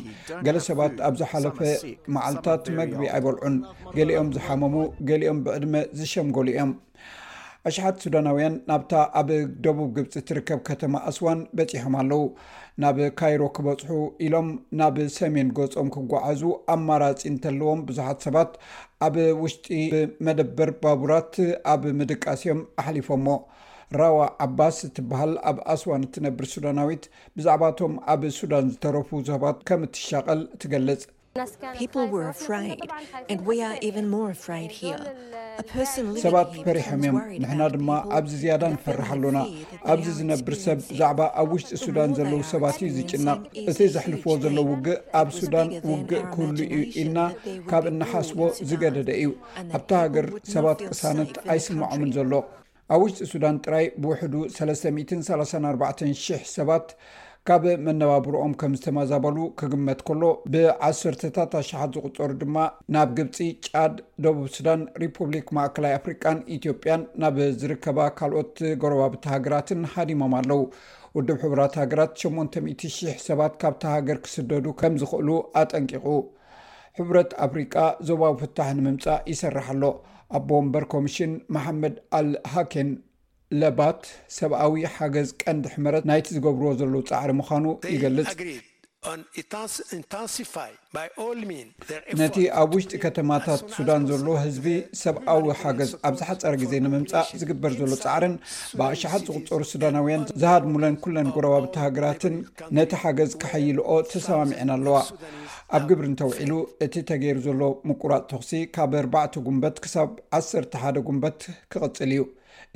[0.47, 1.59] ገለ ሰባት ኣብ ዝሓለፈ
[2.17, 3.57] መዓልትታት መግቢ ኣይበልዑን
[3.97, 4.75] ገሊኦም ዝሓመሙ
[5.11, 6.71] ገሊኦም ብዕድመ ዝሸምገሉ እዮም
[7.69, 9.27] ኣሽሓት ሱዳናውያን ናብታ ኣብ
[9.65, 12.23] ደቡብ ግብፂ ትርከብ ከተማ ኣስዋን በፂሖም ኣለው
[12.83, 13.91] ናብ ካይሮ ክበፅሑ
[14.25, 14.47] ኢሎም
[14.79, 16.41] ናብ ሰሜን ጎጾም ክጓዓዙ
[16.75, 18.53] ኣማራፂ እንተለዎም ብዙሓት ሰባት
[19.07, 21.35] ኣብ ውሽጢ ብመደበር ባቡራት
[21.75, 23.27] ኣብ ምድቃሲኦም ኣሕሊፎሞ
[23.99, 27.05] ራዋ ዓባስ እትበሃል ኣብ ኣስዋን እትነብር ሱዳናዊት
[27.37, 31.03] ብዛዕባ እቶም ኣብ ሱዳን ዝተረፉ ሰባት ከም እትሻቐል ትገልጽ
[36.23, 39.39] ሰባት ፈሪሖም እዮም ንሕና ድማ ኣብዚ ዝያዳ ንፈርሕ ኣሎና
[39.91, 43.39] ኣብዚ ዝነብር ሰብ ብዛዕባ ኣብ ውሽጢ ሱዳን ዘለዉ ሰባት እዩ ዝጭናቕ
[43.69, 47.19] እቲ ዘሕልፍዎ ዘለዉ ውግእ ኣብ ሱዳን ውግእ ክህሉ እዩ ኢልና
[47.71, 48.39] ካብ እናሓስቦ
[48.71, 49.29] ዝገደደ እዩ
[49.77, 52.33] ኣብቲ ሃገር ሰባት ቅሳነት ኣይስምዖምን ዘሎ
[52.93, 56.87] ኣብ ውሽጢ ሱዳን ጥራይ ብውሕዱ 334000 ሰባት
[57.49, 60.23] ካብ መነባብሮኦም ከም ዝተመዛበሉ ክግመት ከሎ
[60.53, 62.57] ብ1ሰርታት ኣሸሓት ዝቁፀሩ ድማ
[62.93, 70.35] ናብ ግብፂ ጫድ ደቡብ ሱዳን ሪፑብሊክ ማእከላይ ኣፍሪቃን ኢትዮጵያን ናብ ዝርከባ ካልኦት ጎረባብቲ ሃገራትን ሓዲሞም
[70.41, 70.61] ኣለው
[71.17, 75.29] ውድብ ሕራት ሃገራት 80,000 ሰባት ካብታ ሃገር ክስደዱ ከም ዝክእሉ
[75.61, 76.05] ኣጠንቂቁ
[76.99, 77.75] ሕብረት ኣፍሪቃ
[78.09, 79.83] ዞባዊ ፍታሕ ንምምፃእ ይሰርሕኣሎ
[80.37, 82.91] ኣቦ ወንበር ኮሚሽን ማሓመድ ኣልሃኬን
[83.59, 84.01] ለባት
[84.39, 88.29] ሰብኣዊ ሓገዝ ቀንዲ ሕመረት ናይቲ ዝገብርዎ ዘለ ፃዕሪ ምዃኑ ይገልፅ
[92.19, 94.65] ነቲ ኣብ ውሽጢ ከተማታት ሱዳን ዘሎ ህዝቢ
[95.01, 98.35] ሰብኣዊ ሓገዝ ኣብዝሓፀረ ግዜ ንምምፃእ ዝግበር ዘሎ ፃዕርን
[98.79, 102.35] ብኣሸሓት ዝቕፀሩ ሱዳናውያን ዝሃድሙለን ኩለን ጎረባብቲ ሃገራትን
[102.79, 104.97] ነቲ ሓገዝ ክሐይልኦ ተሰማሚዐን ኣለዋ
[105.77, 106.53] ኣብ ግብርን ተውዒሉ
[106.87, 110.09] እቲ ተገይሩ ዘሎ ምቁራፅ ተኽሲ ካብ 4ርባዕተ ጉንበት ክሳብ
[110.41, 111.39] 1ሰርተ ሓደ ጉንበት
[111.71, 112.21] ክቕፅል እዩ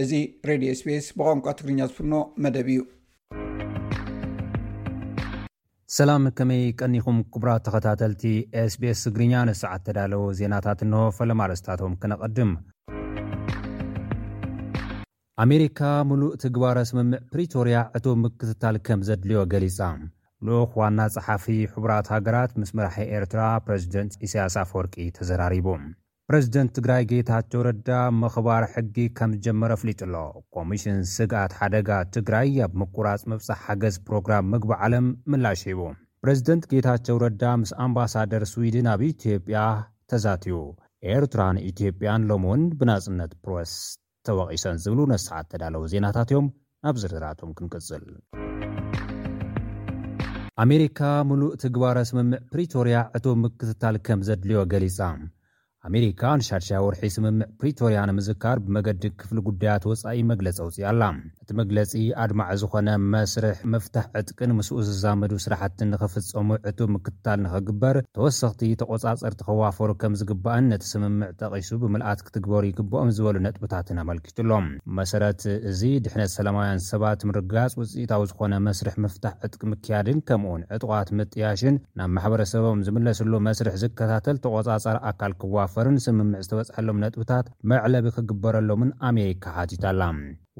[0.04, 0.12] እዚ
[0.50, 2.82] ሬድዮ ስፔስ ብቋንቋ ትግርኛ ዝፍኖ መደብ እዩ
[5.96, 8.24] ሰላም ከመይ ቀኒኹም ክቡራት ተኸታተልቲ
[8.74, 12.52] ስቤስ ትግርኛ ንሰዓት ተዳለዉ ዜናታት እንሆ ፈለማርስታቶም ክነቐድም
[15.44, 19.80] ኣሜሪካ ሙሉእ ትግባር ስምምዕ ፕሪቶርያ እቶ ምክትታል ከም ዘድልዮ ገሊጻ
[20.48, 25.68] ልኡክ ዋና ፀሓፊ ሕቡራት ሃገራት ምስ መራሒ ኤርትራ ፕረዚደንት እስያስ ፈወርቂ ተዘራሪቦ
[26.30, 27.88] ፕረዚደንት ትግራይ ጌታቸው ረዳ
[28.22, 30.16] መኽባር ሕጊ ከም ዝጀመር አፍሊጡ ኣሎ
[30.56, 35.82] ኮሚሽን ስግኣት ሓደጋ ትግራይ ኣብ ምቁራጽ መብጻሕ ሓገዝ ፕሮግራም ምግቢ ዓለም ምላሽ ሂቡ
[36.24, 39.58] ፕረዚደንት ጌታቸው ረዳ ምስ ኣምባሳደር ስዊድን ኣብ ኢትዮጵያ
[40.14, 40.56] ተዛትዩ
[41.18, 43.76] ኤርትራን ኢትዮጵያን ሎሙ እውን ብናጽነት ፕሮስ
[44.30, 46.50] ተወቒሰን ዝብሉ ነስዓት እተዳለዉ ዜናታት እዮም
[46.92, 48.08] ኣብ ዝርድራቶም ክንቅጽል
[50.66, 51.00] ኣሜሪካ
[51.32, 55.00] ምሉእ ትግባር ስምምዕ ፕሪቶርያ እቶም ምክትታል ከም ዘድልዮ ገሊጻ
[55.88, 61.02] ኣሜሪካ ንሻርሻ ወርሒ ስምምዕ ፕሪቶርያ ንምዝካር ብመገዲ ክፍሊ ጉዳያት ወፃኢ መግለፂ ኣውፅእ ኣላ
[61.42, 61.92] እቲ መግለፂ
[62.24, 69.92] ኣድማዕ ዝኾነ መስርሕ ምፍታሕ ዕጥቅን ምስኡ ዝዛምዱ ስራሕትን ንክፍፀሙ ዕቱብ ምክትታል ንክግበር ተወሰኽቲ ተቆፃፀር ትኸዋፈሩ
[70.04, 74.68] ከም ዝግባአን ነቲ ስምምዕ ጠቂሱ ብምልኣት ክትግበሩ ይግብኦም ዝበሉ ነጥብታትን ኣመልኪቱሎም
[75.02, 75.44] መሰረት
[75.74, 82.12] እዚ ድሕነት ሰላማውያን ሰባት ምርጋፅ ውፅኢታዊ ዝኾነ መስርሕ ምፍታሕ ዕጥቂ ምክያድን ከምኡውን ዕጥቋት ምጥያሽን ናብ
[82.18, 90.04] ማሕበረሰቦም ዝምለስሉ መስርሕ ዝከታተል ተቆፃፀር ኣካል ክዋፍእ ፍርን ስምምዕ ዝተበፅሐሎም ነጥብታት መዕለቢ ክግበረሎምን ኣሜሪካ ሓቲታኣላ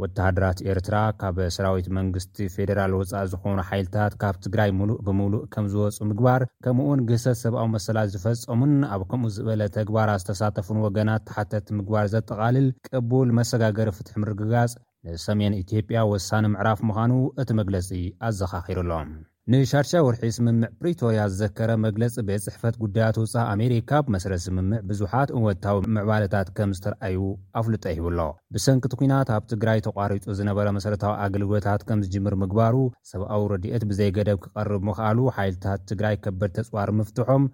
[0.02, 5.98] ወተሃድራት ኤርትራ ካብ ሰራዊት መንግስቲ ፌደራል ውፃእ ዝኾኑ ሓይልታት ካብ ትግራይ ሙሉእ ብምሉእ ከም ዝወፁ
[6.10, 12.68] ምግባር ከምኡእኡን ገሰት ሰብኣዊ መሰላት ዝፈፀሙን ኣብ ከምኡ ዝበለ ተግባራት ዝተሳተፉን ወገናት ተሓተት ምግባር ዘጠቓልል
[12.90, 14.74] ቅቡል መሰጋገሪ ፍትሒ ምርግጋጽ
[15.14, 17.90] ንሰሜን ኢትዮጵያ ወሳኒ ምዕራፍ ምዃኑ እቲ መግለፂ
[18.32, 19.14] ኣዘኻኺሩኣሎም
[19.54, 25.78] ንሻርሻ ውርሒ ስምምዕ ፕሪቶርያ ዝዘከረ መግለፂ ቤት ፅሕፈት ጉዳያት ውፃ ኣሜሪካ ብመሰረተ ስምምዕ ብዙሓት እንወታዊ
[25.96, 27.22] ምዕባለታት ከም ዝተርኣዩ
[27.60, 32.76] ኣፍልጠ ሂብ ሎ ብሰንኪቲ ኩናት ኣብ ትግራይ ተቋሪጡ ዝነበረ መሰረታዊ ኣገልግሎታት ከም ዝጅምር ምግባሩ
[33.12, 37.46] ሰብኣዊ ረድኤት ብዘይገደብ ክቐርብ ምክኣሉ ሓይልታት ትግራይ ከበድ ተፅዋር ምፍትሖም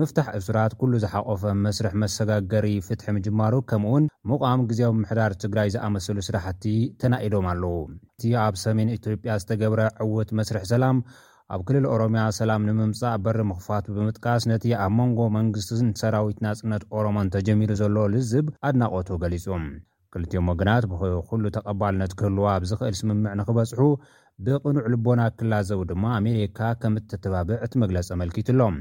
[0.00, 6.18] ምፍታሕ እስራት ኩሉ ዝሓቆፈ መስርሕ መሰጋገሪ ፍትሒ ምጅማሩ ከምኡ ውን ምቋሚ ግዜም ምሕዳር ትግራይ ዝኣመሰሉ
[6.30, 6.64] ስራሕቲ
[7.02, 7.76] ተናኢዶም ኣለዉ
[8.18, 10.98] እቲ ኣብ ሰሜን ኢትዮጵያ ዝተገብረ ዕውት መስርሕ ሰላም
[11.54, 17.30] ኣብ ክልል ኦሮምያ ሰላም ንምምጻእ በሪ ምኽፋት ብምጥቃስ ነቲ ኣብ መንጎ መንግስትን ሰራዊት ናጽነት ኦሮሞን
[17.34, 19.46] ተጀሚሩ ዘሎ ልዝብ ኣድናቆቱ ገሊጹ
[20.14, 23.80] ክልትዮም ወገናት ብኩሉ ተቐባልነት ክህልዋ ኣብዝክእል ስምምዕ ንክበጽሑ
[24.46, 28.78] ብቕኑዕ ልቦና ክላዘቡ ድማ ኣሜሪካ ከም እተተባብዕ እቲ መግለጽ ኣመልኪት ኣሎም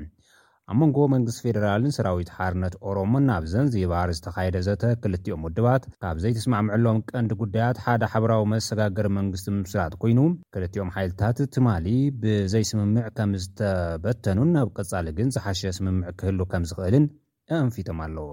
[0.71, 6.99] ኣብ መንጎ መንግስቲ ፌደራልን ሰራዊት ሓርነት ኦሮሞን ኣብዘን ዝባር ዝተኻየደ ዘተ ክልቲኦም ውድባት ካብ ዘይተስማዕምዕሎም
[7.11, 10.19] ቀንዲ ጉዳያት ሓደ ሓበራዊ መሰጋገር መንግስቲ ምስራት ኮይኑ
[10.55, 11.87] ክልትኦም ሓይልታት ትማሊ
[12.23, 17.05] ብዘይስምምዕ ከም ዝተበተኑን ናብ ቅጻሊ ግን ዝሓሸ ስምምዕ ክህሉ ከም ዝኽእልን
[17.55, 18.27] እእንፊቶም ኣለዎ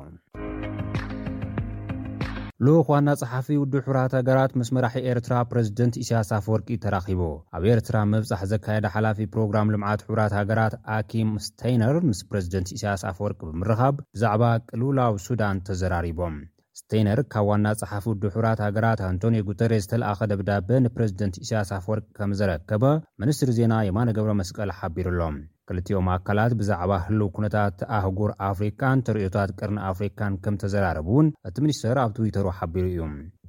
[2.67, 7.21] ልክ ዋና ጸሓፊ ውዱ ሕብራት ሃገራት ምስ መራሒ ኤርትራ ፕረዚደንት እስያስ ኣፍ ወርቂ ተራኺቡ
[7.57, 13.41] ኣብ ኤርትራ መብፃሕ ዘካየደ ሓላፊ ፕሮግራም ልምዓት ሕራት ሃገራት ኣኪም ስተነር ምስ ፕረዚደንት እስያስ ኣፍወርቂ
[13.49, 16.37] ብምርኻብ ብዛዕባ ቅሉላዊ ሱዳን ተዘራሪቦም
[16.81, 22.35] ስተነር ካብ ዋና ፀሓፊ ውዱ ሕራት ሃገራት ኣንቶኒ ጉተረስ ዝተለኣኸ ደብዳበ ንፕረዚደንት እስያስ ኣፍወርቂ ከም
[22.43, 22.85] ዘረከበ
[23.23, 25.37] ምንስትሪ ዜና የማነገብረ መስቀል ሓቢሩኣሎም
[25.69, 31.99] ክልቲኦም ኣካላት ብዛዕባ ህሉው ኩነታት ኣህጉር ኣፍሪካን ተሪእዮታት ቅርኒ ኣፍሪካን ከም ተዘራረቡ እውን እቲ ሚኒስተር
[32.05, 33.01] ኣብ ትዊተሩ ሓቢሩ እዩ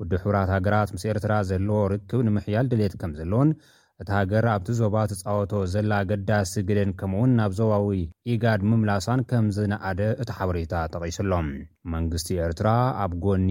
[0.02, 3.50] ወዲ ሕብራት ሃገራት ምስ ኤርትራ ዘለዎ ርክብ ንምሕያል ድሌት ከም ዘለውን
[4.02, 7.90] እቲ ሃገር ኣብቲ ዞባ ተፃወቶ ዘላ ገዳሲ ግደን ከምኡእውን ናብ ዞባዊ
[8.34, 11.50] ኢጋድ ምምላሳን ከም ዝነኣደ እቲ ሓበሬታ ተቒሱሎም
[11.96, 12.70] መንግስቲ ኤርትራ
[13.06, 13.50] ኣብ ጎኒ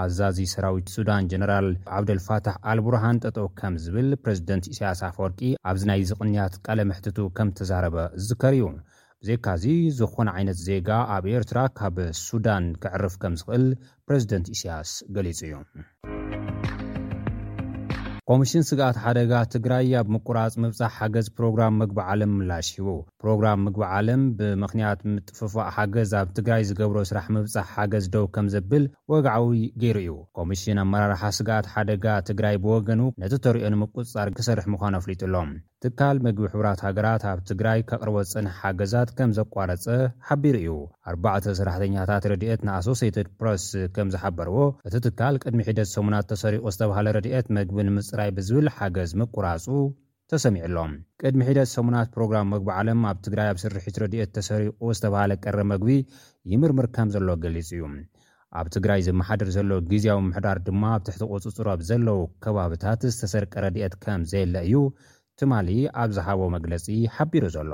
[0.00, 6.54] ኣዛዚ ሰራዊት ሱዳን ጀነራል ዓብደልፋታሕ ኣልቡርሃን ጠጠ ከም ዝብል ፕረዚደንት እስያስ ኣፈወርቂ ኣብዚ ናይ ዝቕንያት
[6.66, 8.66] ቃለ ምሕትቱ ከም ተዛረበ ዝዝከር እዩ
[9.22, 9.64] ብዘካዚ
[9.98, 13.66] ዝኾነ ዓይነት ዜጋ ኣብ ኤርትራ ካብ ሱዳን ክዕርፍ ከም ዝኽእል
[14.06, 15.54] ፕረዚደንት እስያስ ገሊጹ እዩ
[18.30, 22.86] ኮሚሽን ስግኣት ሓደጋ ትግራይ ኣብ ምቁራፅ ምብፃሕ ሓገዝ ፕሮግራም ምግቢ ዓለም ምላሽ ሂቡ
[23.22, 28.86] ፕሮግራም ምግቢ ዓለም ብምክንያት ምጥፍፋቅ ሓገዝ ኣብ ትግራይ ዝገብሮ ስራሕ ምብፃሕ ሓገዝ ደው ከም ዘብል
[29.14, 35.50] ወግዓዊ ገይሩ እዩ ኮሚሽን ኣመራርሓ ስግኣት ሓደጋ ትግራይ ብወገኑ ነቲ ተሪዮ ንምቁፅፃር ክሰርሕ ምኳኑ አፍሊጡሎም
[35.86, 39.84] ትካል መግቢ ሕብራት ሃገራት ኣብ ትግራይ ካቅርበ ፅንሕ ሓገዛት ከም ዘቋረፀ
[40.28, 40.68] ሓቢሩ እዩ
[41.12, 43.64] ኣባዕተ ሰራሕተኛታት ረድት ንኣሶስትድ ፕረስ
[43.96, 44.56] ከም ዝሓበርዎ
[44.88, 49.66] እቲ ትካል ቅድሚ ሒደት ሰሙናት ተሰሪቆ ዝተባሃለ ረድት መግቢ ንምፅራይ ብዝብል ሓገዝ ምቁራፁ
[50.32, 50.92] ተሰሚዑሎም
[51.22, 55.88] ቅድሚ ሒደት ሰሙናት ፕሮግራም መግቢ ዓለም ኣብ ትግራይ ኣብ ስርሒት ረድት ተሰሪቑ ዝተባሃለ ቀረ መግቢ
[56.54, 57.84] ይምርምር ከም ዘሎ ገሊጹ እዩ
[58.60, 64.22] ኣብ ትግራይ ዝመሓደር ዘሎ ግዜያዊ ምሕዳር ድማ ኣብ ትሕቲ ቁፅፅሮብ ዘለው ከባብታት ዝተሰርቀ ረድኤት ከም
[64.32, 64.74] ዘየለ እዩ
[65.40, 65.70] ትማሊ
[66.00, 67.70] ኣብዛሃቦ መግለፂ ሓቢሩ ዘሎ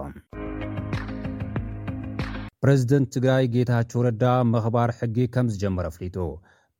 [2.62, 6.16] ፕረዚደንት ትግራይ ጌታቸው ረዳ መኽባር ሕጊ ከም ዝጀመሮ ኣፍሊጡ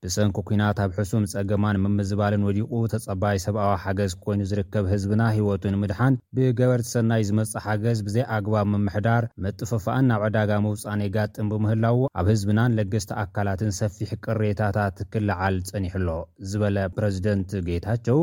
[0.05, 6.14] ብሰንኪ ኩናት ኣብ ሕሱም ፀገማን ምምዝባልን ወዲቁ ተጸባይ ሰብኣዊ ሓገዝ ኮይኑ ዝርከብ ህዝብና ሂወቱ ንምድሓን
[6.37, 13.12] ብገበር ተሰናይ ዝመፅእ ሓገዝ ብዘይኣግባብ ምምሕዳር መጥፈፋኣን ናብ ዕዳጋ መውፃን የጋጥም ብምህላዉ ኣብ ህዝብናን ለገስቲ
[13.25, 16.09] ኣካላትን ሰፊሕ ቅሬታታት ክላዓል ፀኒሕኣሎ
[16.53, 18.21] ዝበለ ፕረዚደንት ጌታቸው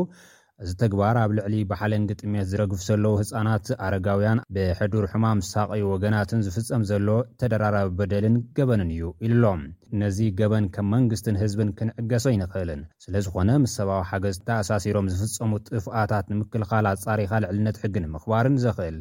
[0.64, 7.06] እዚ ተግባር ኣብ ልዕሊ ብሓለንግጥሜት ዝረግፍ ዘለዉ ህፃናት ኣረጋውያን ብሕዱር ሕማም ሳቀይ ወገናትን ዝፍፀም ዘሎ
[7.40, 9.62] ተደራራቢ በደልን ገበንን እዩ ኢሉ ኣሎም
[10.00, 16.26] ነዚ ገበን ከም መንግስትን ህዝብን ክንዕገሶ ይንኽእልን ስለ ዝኾነ ምስ ሰብዊ ሓገዝ እተኣሳሲሮም ዝፍፀሙ ጥፍኣታት
[16.32, 18.98] ንምክልኻል ኣጻሪኻ ልዕልነት ሕጊ ንምኽባርን ዘኽእል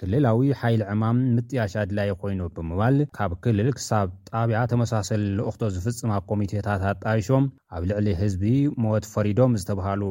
[0.00, 6.82] ክልላዊ ሓይል ዕማም ምጥያሽ ኣድላይ ኮይኑ ብምባል ካብ ክልል ክሳብ ጣብያ ተመሳሰል ልእክቶ ዝፍፅማ ኮሚቴታት
[6.92, 8.44] ኣጣይሾም ኣብ ልዕሊ ህዝቢ
[8.86, 10.02] ሞት ፈሪዶም ዝተባሃሉ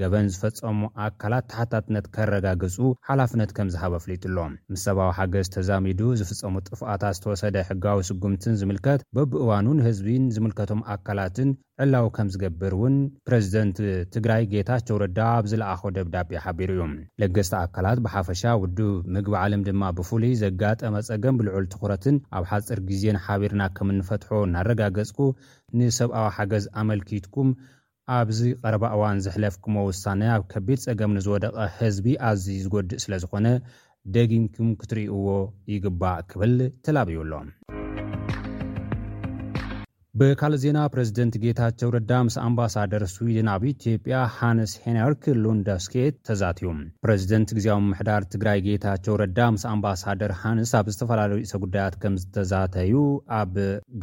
[0.00, 2.76] ገበን ዝፈፀሙ ኣካላት ተሓታትነት ከረጋገፁ
[3.08, 4.38] ሓላፍነት ከም ዝሃበ ኣፍሊጡ ኣሎ
[4.72, 11.50] ምስ ሰብኣዊ ሓገዝ ተዛሚዱ ዝፍፀሙ ጥፍኣታት ዝተወሰደ ሕጋዊ ስጉምትን ዝምልከት በብእዋንን ህዝቢን ዝምልከቶም ኣካላትን
[11.84, 12.94] ዕላዊ ከም ዝገብር እውን
[13.26, 13.78] ፕረዚደንት
[14.14, 16.84] ትግራይ ጌታ ቸውረዳ ኣብ ዝለኣኸ ደብዳቤ ሓቢሩ እዩ
[17.22, 23.20] ለገስቲ ኣካላት ብሓፈሻ ውድብ ምግቢ ዓለም ድማ ብፍሉይ ዘጋጠመ ፀገም ብልዑል ትኩረትን ኣብ ሓፅር ግዜን
[23.26, 25.18] ሓቢርና ከምእንፈትሖ እናረጋገፅኩ
[25.78, 27.48] ንሰብኣዊ ሓገዝ ኣመልኪትኩም
[28.16, 33.46] ኣብዚ ቀረባእዋን ዘሕለፍኩሞ ውሳነ ኣብ ከቢድ ጸገም ንዝወደቐ ህዝቢ ኣዝ ዝጎድእ ስለ ዝኾነ
[34.14, 35.26] ደጊምኩም ክትርእዎ
[35.72, 36.54] ይግባእ ክብል
[36.86, 37.48] ትላብዩኣሎም
[40.20, 45.94] ብካልእ ዜና ፕረዚደንት ጌታቸው ረዳ ምስ ኣምባሳደር ስዊድን ኣብ ኢትዮጵያ ሃንስ ሄነርክ ሎንዳስኬ
[46.28, 46.64] ተዛትዩ
[47.04, 52.94] ፕረዚደንት ግዜዊ ምሕዳር ትግራይ ጌታቸው ረዳ ምስ ኣምባሳደር ሃንስ ኣብ ዝተፈላለዩ እሰጉዳያት ከም ዝተዛተዩ
[53.38, 53.54] ኣብ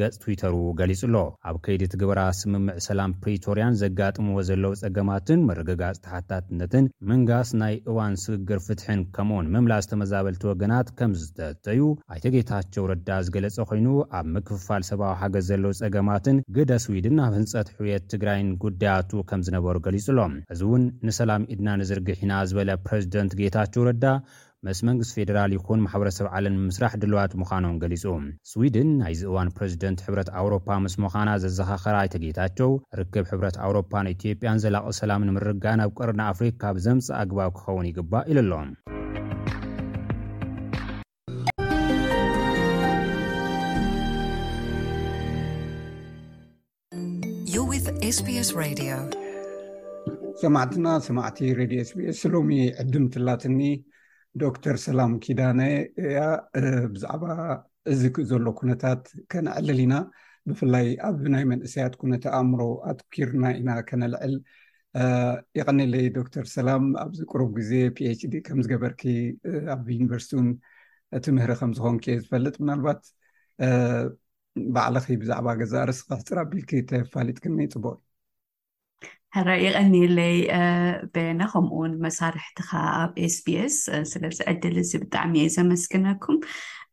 [0.01, 6.87] ገፅ ትዊተሩ ገሊፁ ሎ ኣብ ከይዲት ግበራ ስምምዕ ሰላም ፕሬቶርያን ዘጋጥምዎ ዘለው ፀገማትን መረግጋፅ ተሓታትነትን
[7.11, 11.83] ምንጋስ ናይ እዋን ስግግር ፍትሕን ከምኡውን ምምላእ ዝተመዛበልቲ ወገናት ከም ዝተተዩ
[12.15, 13.89] ኣይተ ጌታቸው ረዳ ዝገለፀ ኮይኑ
[14.21, 19.41] ኣብ ምክፍፋል ሰብዊ ሓገዝ ዘለው ፀገ ትን ግዳ ስዊድን ናብ ህንፀት ሕውየት ትግራይን ጉዳያቱ ከም
[19.47, 24.05] ዝነበሩ ገሊፁ ኣሎም እዚ እውን ንሰላም ኢድና ንዝርግሒና ዝበለ ፕረዚደንት ጌታቸው ረዳ
[24.67, 28.03] ምስ መንግስት ፌደራል ይኹን ማሕበረሰብ ዓለን ምስራሕ ድልዋት ምዃኖም ገሊፁ
[28.51, 34.63] ስዊድን ናይዚ እዋን ፕረዚደንት ሕብረት ኣውሮፓ ምስ ምዃና ዘዘኻኸራ ይተ ጌታቸው ርክብ ሕብረት ኣውሮፓን ኢትዮጵያን
[34.65, 38.63] ዘላቕ ሰላምን ምርጋ ኣብ ቅርናኣፍሪካ ብዘምፅእ ኣግባብ ክኸውን ይግባእ ኢሉ ኣሎ
[48.13, 52.49] ስሰማዕትና ሰማዕቲ ሬድዮ ስቢስ ሎሚ
[52.81, 53.61] ዕድም ትላትኒ
[54.43, 55.59] ዶክተር ሰላም ኪዳነ
[56.15, 56.19] ያ
[56.95, 57.23] ብዛዕባ
[57.91, 59.01] እዚ ክእ ዘሎ ኩነታት
[59.33, 59.93] ከነዕልል ኢና
[60.49, 64.35] ብፍላይ ኣብ ናይ መንእሰያት ኩነት ኣእምሮ ኣትኪርና ኢና ከነልዕል
[65.59, 69.03] ይቀኒለይ ዶክተር ሰላም ኣብዚ ቅሩብ ግዜ ፒችዲ ከምዝገበርኪ
[69.75, 70.49] ኣ ዩኒቨርስቲውን
[71.19, 73.01] እቲ ምህሪ ከምዝኮን ከእ ዝፈልጥ ናልባት
[74.75, 78.01] ባዕልኺ ብዛዕባ ገዛ ርስካ ክፅራቢል ተፋሊጥከኒ ይፅቡቅዩ
[79.45, 80.35] ረ ይቀኒለይ
[81.13, 82.69] በነ ከምኡውን መሳርሕቲካ
[83.01, 83.75] ኣብ ኤስቢስ
[84.11, 86.37] ስለ ዝዕድል እዚ ብጣዕሚ እየ ዘመስግነኩም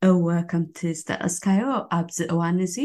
[0.09, 1.63] እወ ከምቲ ዝጠቀስካዮ
[1.99, 2.77] ኣብዚ እዋን እዚ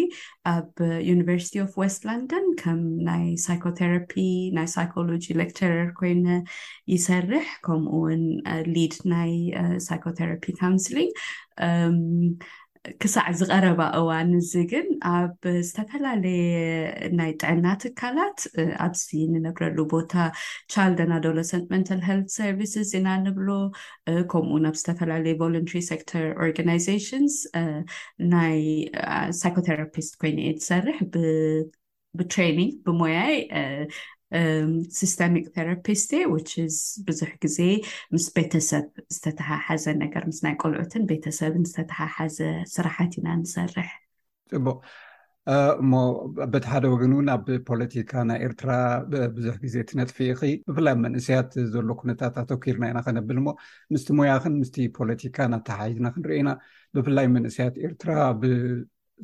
[0.54, 0.70] ኣብ
[1.10, 3.90] ዩኒቨርስቲ ኦፍ ዌስት ላንዶን ከም ናይ ሳይኮተራ
[4.58, 6.28] ናይ ሳይኮሎጂ ሌክቸረር ኮይነ
[6.94, 8.24] ይሰርሕ ከምኡውን
[8.76, 9.34] ሊድ ናይ
[9.88, 10.98] ሳይኮተራፒ ካ ምስሊ
[13.02, 16.46] ክሳዕ ዝቀረባ እዋን እዚ ግን ኣብ ዝተፈላለየ
[17.20, 18.40] ናይ ጥዕና ትካላት
[18.86, 20.14] ኣብዚ ንነብረሉ ቦታ
[20.74, 23.50] ቻልደና ዶሎ ሰንትመንታል ል ሰርቪስስ ኢና ንብሎ
[24.34, 27.38] ከምኡ ናብ ዝተፈላለየ ቨለንታሪ ሰክተር ኦርጋይዘሽንስ
[28.36, 28.58] ናይ
[29.44, 31.00] ሳይኮራፒስት ኮይኑኤየ ዝሰርሕ
[32.20, 33.34] ብትራኒንግ ብሞያይ
[35.00, 35.36] ስስቴሚ
[35.70, 37.60] ራስት ስ ብዙሕ ግዜ
[38.16, 42.40] ምስ ቤተሰብ ዝተተሓሓዘ ነገር ምስ ናይ ቆልዑትን ቤተሰብን ዝተተሓሓዘ
[42.78, 43.90] ስራሓት ኢና ንሰርሕ
[44.54, 44.78] ፅቡቅ
[45.82, 45.94] እሞ
[46.54, 48.72] በቲ ሓደ ወገን እውን ኣብ ፖለቲካ ናይ ኤርትራ
[49.36, 50.18] ብዙሕ ግዜ ትነጥፊ
[50.50, 53.54] ኢ ብፍላይ መንእስያት ዘሎ ኩነታት ኣተኪርና ኢና ከነብል ሞ
[53.96, 56.52] ምስቲ ሞያክን ምስቲ ፖለቲካ ናተሓሒትና ክንርአኢና
[56.98, 58.12] ብፍላይ መንእስያት ኤርትራ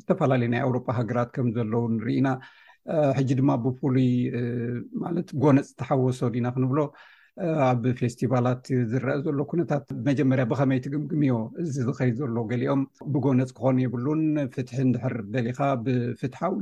[0.02, 2.28] ዝተፈላለዩ ናይ ኣውሮጳ ሃገራት ከምዘለው ንርኢኢና
[3.18, 4.10] ሕጂ ድማ ብፉሉይ
[5.04, 6.78] ማለት ጎነፅ ተሓወሶ ዲና ክንብሎ
[7.68, 12.82] ኣብ ፌስቲቫላት ዝረአ ዘሎ ኩነታት መጀመርያ ብከመይትግምግምዮ እዚ ዝኸይ ዘሎ ገሊኦም
[13.14, 14.22] ብጎነፅ ክኾኑ የብሉን
[14.54, 16.60] ፍትሒ እንድሕር ደሊካ ብፍትሓዊ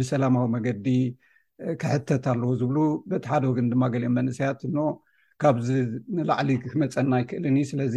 [0.00, 0.86] ብሰላማዊ መገዲ
[1.82, 2.78] ክሕተት ኣለዎ ዝብሉ
[3.10, 4.74] በቲ ሓደ ወግን ድማ ገሊኦም መንእሰያት እን
[5.42, 5.68] ካብዚ
[6.18, 7.96] ንላዕሊ ክመፀና ይክእልን ዩ ስለዚ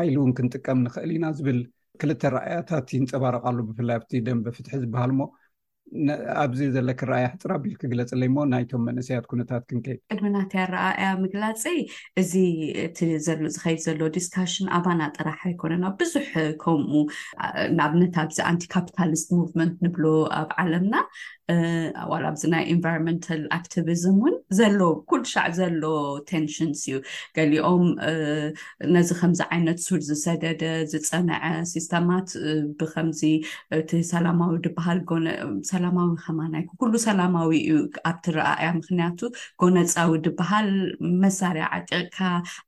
[0.00, 1.58] ሃይሉ እውን ክንጥቀም ንኽእል ኢና ዝብል
[2.00, 5.22] ክልተ ረኣያታት ይንፀባረቃሉ ብፍላይ ኣብቲ ደንበ ፍትሒ ዝበሃል ሞ
[6.44, 11.62] ኣብዚ ዘለክረኣያ ሕፅራቢል ክግለፅ ለይ ሞ ናይቶም መንእሰያት ኩነታት ክንከይ ቅድሚናትያ ረኣያ ምግላፂ
[12.22, 12.32] እዚ
[12.86, 16.30] እቲ ዝከይድ ዘሎ ዲስካሽን ኣባና ጥራሕ ኣይኮነና ብዙሕ
[16.62, 16.92] ከምኡ
[17.78, 20.04] ንኣብነት ኣዚ ኣንቲካፕታሊስት መንት ንብሎ
[20.40, 20.96] ኣብ ዓለምና
[22.10, 24.78] ዋ ኣዚ ናይ ኤንቫሮንንታል ኣክቲቪዝም ውን ዘሎ
[25.10, 25.84] ኩሉ ሻዕ ዘሎ
[26.32, 26.96] ቴንሽንስ እዩ
[27.36, 27.84] ገሊኦም
[28.96, 32.28] ነዚ ከምዚ ዓይነት ሱድ ዝሰደደ ዝፀነዐ ሲስተማት
[32.80, 33.22] ብከምዚ
[33.78, 35.26] እቲ ሰላማዊ ድበሃል ጎነ
[35.78, 37.72] ሰላማዊ ከማናይ ኩሉ ሰላማዊ እዩ
[38.10, 39.18] ኣብትረኣኣያ ምክንያቱ
[39.62, 40.70] ጎነፃዊ ድበሃል
[41.24, 42.18] መሳርያ ዓጢቕካ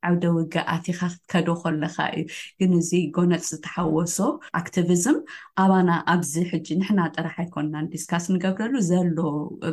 [0.08, 2.24] ዓብደ ውጊ ኣቲካ ክከዶ ከለካ እዩ
[2.60, 4.18] ግን እዚ ጎነፂ ዝተሓወሶ
[4.60, 5.18] ኣክቲቭዝም
[5.64, 9.18] ኣባና ኣብዚ ሕጂ ንሕና ጠራሕ ኣይኮናን ዲስካስ ንገብረሉ ዘሎ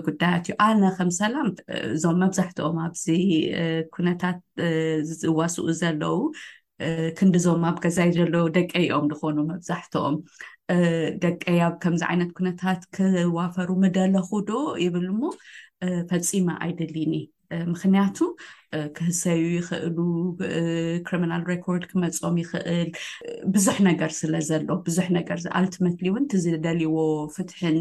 [0.08, 1.50] ጉዳያት እዩ ኣነ ከም ሰላም
[1.96, 3.06] እዞም መብዛሕትኦም ኣብዚ
[3.96, 4.40] ኩነታት
[5.22, 6.18] ዝዋስኡ ዘለው
[7.20, 10.18] ክንዲዞም ኣብ ገዛይ ዘለው ደቂ ኦም ንኮኑ መብዛሕትኦም
[11.24, 14.52] ደቂ ያብ ከምዚ ዓይነት ኩነታት ክዋፈሩ ምደለኩ ዶ
[14.84, 15.32] ይብል ሞ
[16.10, 17.14] ፈፂማ ኣይደሊኒ
[17.72, 18.18] ምክንያቱ
[18.96, 19.98] ክህሰዩ ይኽእሉ
[21.08, 22.90] ክሪምናል ሬኮርድ ክመፆም ይኽእል
[23.54, 26.96] ብዙሕ ነገር ስለ ዘሎ ብዙሕ ነገር ኣልቲመትሊ እውን ቲዝደልዎ
[27.36, 27.78] ፍትሕን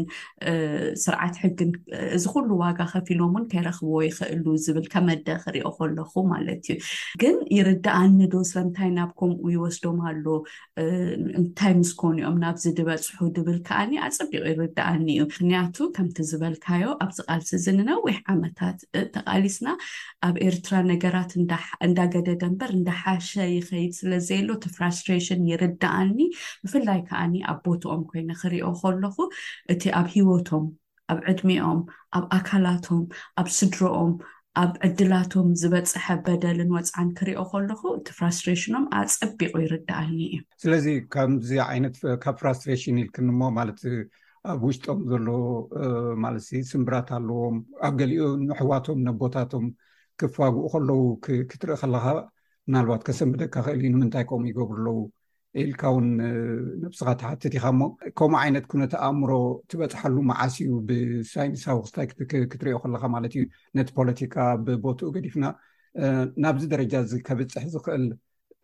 [1.05, 1.71] ስርዓት ሕግን
[2.17, 6.77] እዚ ኩሉ ዋጋ ከፍ ኢሎም እውን ከይረክብዎ ይኽእሉ ዝብል ከመደ ክሪኦ ከለኹ ማለት እዩ
[7.23, 10.25] ግን ይርዳኣኒ ዶ ስምታይ ናብ ከምኡ ይወስዶም ኣሎ
[11.41, 18.17] እንታይ ምስ ኮኑኦም ናብዚ ድበፅሑ ድብል ከኣኒ ኣፀቢቁ ይርዳኣኒ እዩ ምክንያቱ ከምቲ ዝበልካዮ ኣብዝቃልሲ ዝንነዊሕ
[18.35, 18.79] ዓመታት
[19.17, 19.67] ተቃሊስና
[20.29, 21.31] ኣብ ኤርትራ ነገራት
[21.87, 26.17] እንዳገደደ ንበር እንዳሓሸ ይከይድ ስለዘየሎ እቲ ፍራስትሬሽን ይርዳኣኒ
[26.63, 29.17] ብፍላይ ከዓኒ ኣብ ቦትኦም ኮይኑ ክሪኦ ከለኩ
[29.75, 30.65] እቲ ኣብ ሂወቶም
[31.13, 31.79] ኣብ ዕድሚኦም
[32.17, 33.01] ኣብ ኣካላቶም
[33.41, 34.11] ኣብ ስድሪኦም
[34.61, 40.85] ኣብ ዕድላቶም ዝበፅሐ በደልን ወፃዓን ክሪኦ ከለኩ እቲ ፍራስትሬሽኖም ኣፀቢቑ ይርዳኣኒ እዩ ስለዚ
[41.15, 43.81] ካዚ ዓይነት ካብ ፍራስትሬሽን ኢልክሞ ማለት
[44.51, 45.27] ኣብ ውሽጦም ዘሎ
[46.25, 47.55] ማለት ስምብራት ኣለዎም
[47.87, 49.65] ኣብ ገሊኦ ንሕዋቶም ነቦታቶም
[50.21, 51.01] ክፋግኡ ከለው
[51.51, 52.05] ክትርኢ ከለካ
[52.69, 54.97] ምናልባት ከሰብ ብደካ ክእል ዩ ንምንታይ ከምኡ ይገብሩ ኣለው
[55.61, 56.07] ኢልካ እውን
[56.83, 57.81] ነብስኻ ተሓትት ኢኻ እሞ
[58.17, 59.31] ከምኡ ዓይነት ኩነት ኣእምሮ
[59.69, 62.07] ትበፅሐሉ መዓስ እዩ ብሳይንሳዊ ክስታይ
[62.53, 63.43] ክትሪኦ ከለካ ማለት እዩ
[63.79, 65.45] ነቲ ፖለቲካ ብቦትኡ ገዲፍና
[66.45, 68.05] ናብዚ ደረጃ እዚ ከብፅሕ ዝኽእል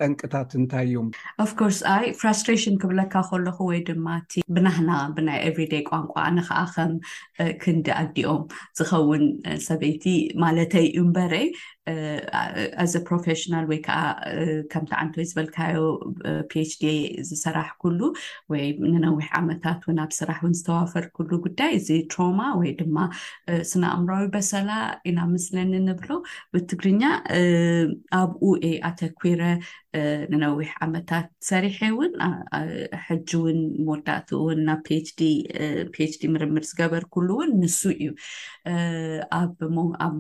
[0.01, 0.95] ጠንቅታት እንታይ እዩ
[1.43, 6.62] ኣፍ ኮርስ ኣይ ፍራስትሬሽን ክብለካ ከለኩ ወይ ድማ እቲ ብናህና ብናይ ኤብሪደይ ቋንቋ ነ ከዓ
[6.75, 6.93] ከም
[7.63, 8.43] ክንዲ ኣዲኦም
[8.79, 9.23] ዝከውን
[9.67, 10.06] ሰበይቲ
[10.43, 11.34] ማለተይ እዩ ንበር
[12.83, 13.95] ኣዚ ፕሮፌሽናል ወይ ከዓ
[14.73, 15.77] ከምቲ ዓንት ወይ ዝበልካዮ
[16.51, 16.83] ፒኤችዲ
[17.29, 17.99] ዝስራሕ ኩሉ
[18.51, 22.97] ወይ ንነዊሕ ዓመታት እውን ኣብ ስራሕ እውን ዝተዋፈር ኩሉ ጉዳይ እዚ ትሮማ ወይ ድማ
[23.71, 24.69] ስነ ኣምራዊ በሰላ
[25.11, 26.09] ኢና ምስለኒ ንብሎ
[26.55, 27.03] ብትግርኛ
[28.23, 28.43] ኣብኡ
[28.91, 29.41] ኣተኩረ
[30.33, 32.13] ንነዊሕ ዓመታት ሰሪሐ እውን
[33.07, 38.07] ሕጂ እውን መወዳእትኡ ውን ናብ ፒፒችዲ ምርምር ዝገበር ኩሉ እውን ንሱ እዩ
[39.41, 39.57] ኣብ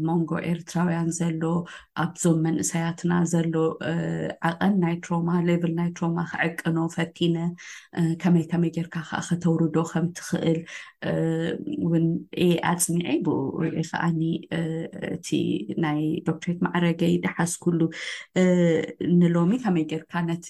[0.05, 1.41] ሞንጎ ኤርትራውያን ዘሎ
[2.03, 3.53] ኣብዞም መንእሰያትና ዘሎ
[4.49, 7.37] ዓቐን ናይ ትሮማ ሌቨል ናይ ትሮማ ክዕቅኖ ፈቲነ
[8.21, 10.59] ከመይ ከመይ ጌርካ ከዓ ከተውር ዶ ከምትኽእል
[11.85, 12.05] እውን
[12.45, 14.21] የ ኣፅኒዐ ብዒ ከዓኒ
[15.15, 15.29] እቲ
[15.85, 17.79] ናይ ዶክትሪት ማዕረገይ ድሓስኩሉ
[19.21, 20.47] ንሎሚ ከመይ ጌርካ ነቲ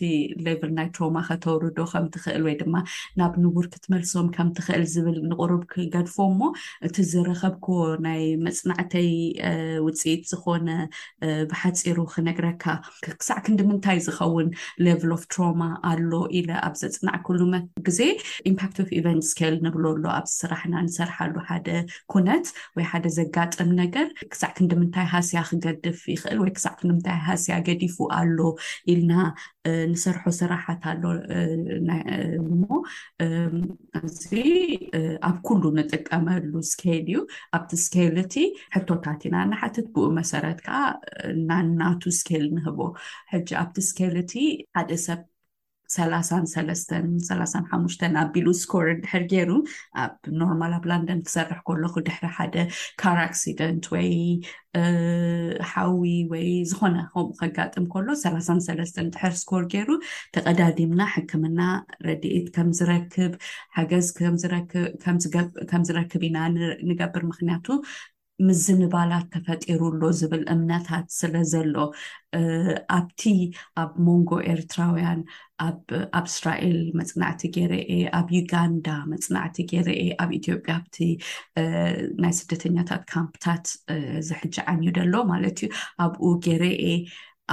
[0.48, 2.76] ሌቨል ናይ ትሮማ ከተውር ዶ ከምትኽእል ወይ ድማ
[3.22, 6.42] ናብ ንጉር ክትመልሶም ከምትኽእል ዝብል ንቅሩብ ክገድፎ እሞ
[6.88, 7.68] እቲ ዝረከብኮ
[8.08, 9.10] ናይ መፅናዕተይ
[9.88, 10.70] ውፅኢት ዝኮነ
[11.52, 12.64] ብሓፂሩ ክነግረካ
[13.20, 14.48] ክሳዕ ክንዲምንታይ ዝኸውን
[14.86, 17.54] ሌቨል ፍ ትራማ ኣሎ ኢለ ኣብ ዘፅናዕ ክሉመ
[17.88, 18.00] ግዜ
[18.52, 21.68] ኢምፓክት ኢቨንት ክል ንብለሎ ኣብ ዝስራሕና ንሰርሓሉ ሓደ
[22.14, 27.96] ኩነት ወይ ሓደ ዘጋጠም ነገር ክሳዕ ክንዲምንታይ ሃስያ ክገድፍ ይኽእል ወይ ክሳዕ ክንዲምንታይ ሃስያ ገዲፉ
[28.20, 28.38] ኣሎ
[28.94, 29.12] ኢልና
[29.92, 32.64] ንሰርሖ ስራሓት ኣሎሞ
[34.00, 34.30] እዚ
[35.30, 37.18] ኣብ ኩሉ ንጥቀመሉ እስኬል እዩ
[37.58, 38.36] ኣብቲ እስኬልእቲ
[38.76, 40.80] ሕቶታት ኢና ናሓትት ብኡ መሰረት ከዓ
[41.52, 42.80] ናናቱ ስኬል ንህቦ
[43.34, 44.34] ሕጂ ኣብቲ እስኬልእቲ
[44.78, 45.22] ሓደ ሰብ
[45.96, 47.08] 3ላን ሰለስተን
[47.40, 49.52] ላ ሓሙሽተን ኣቢሉ ስኮር ድሕር ገይሩ
[50.04, 52.56] ኣብ ኖርማል ኣብ ላንደን ክሰርሕ ከሎኩ ድሕሪ ሓደ
[53.02, 54.10] ካር ኣክስደንት ወይ
[55.72, 58.36] ሓዊ ወይ ዝኮነ ከምኡ ከጋጥም ከሎ ሰላ
[58.68, 59.90] ሰለስተን ድሕር ስኮር ገይሩ
[60.38, 61.60] ተቀዳዲምና ሕክምና
[62.08, 63.34] ረድኢት ከም ዝረክብ
[63.78, 66.38] ሓገዝ ከም ዝረክብ ኢና
[66.90, 67.68] ንገብር ምክንያቱ
[68.48, 71.76] ምዝንባላት ተፈጢሩሎ ዝብል እምነታት ስለ ዘሎ
[72.98, 73.24] ኣብቲ
[73.82, 75.22] ኣብ ሞንጎ ኤርትራውያን
[75.68, 75.82] ኣብ
[76.30, 80.98] እስራኤል መፅናዕቲ ገረአ ኣብ ዩጋንዳ መፅናዕቲ ገረአ ኣብ ኢትዮጵያ ኣብቲ
[82.24, 83.66] ናይ ስደተኛታት ካምፕታት
[84.30, 85.70] ዝሕጂ ዓንዩ ደሎ ማለት እዩ
[86.06, 86.86] ኣብኡ ገይረአ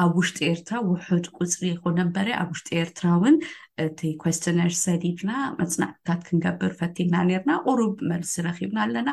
[0.01, 3.37] ኣብ ውሽጢ ኤርትራ ውሑድ ቁፅሪ ኮነ ንበረ ኣብ ውሽጢ ኤርትራ እውን
[3.85, 9.11] እቲ ኮስነር ሰዲድና መፅናዕትታት ክንገብር ፈቲልና ነርና ቅሩብ መልሲ ረኪብና ኣለና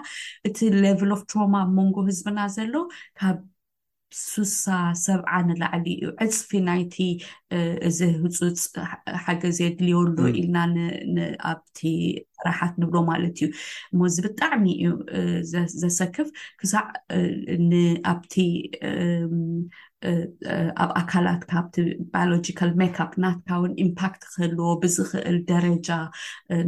[0.50, 2.74] እቲ ሌቨል ኦፍ ትሮማ ብ ሞንጎ ህዝብና ዘሎ
[3.20, 3.40] ካብ
[4.20, 4.66] ስሳ
[5.06, 6.98] ሰብዓ ንላዕሊ እዩ ዕፅፊ ናይቲ
[7.88, 8.60] እዚ ህፁፅ
[9.24, 10.58] ሓገዝ የድልዮኣሉ ኢልና
[11.16, 11.80] ንኣብቲ
[12.42, 13.48] ፍራሓት ንብሎ ማለት እዩ
[13.94, 14.94] እሞእዚ ብጣዕሚ እዩ
[15.82, 16.30] ዘሰክፍ
[16.62, 16.86] ክሳዕ
[17.70, 18.36] ንኣብቲ
[20.84, 21.76] ኣብ ኣካላትካ ኣብቲ
[22.14, 25.90] ባዮሎጂካል ሜካኣፕ ናትካ ውን ኢምፓክት ክህልዎ ብዝክእል ደረጃ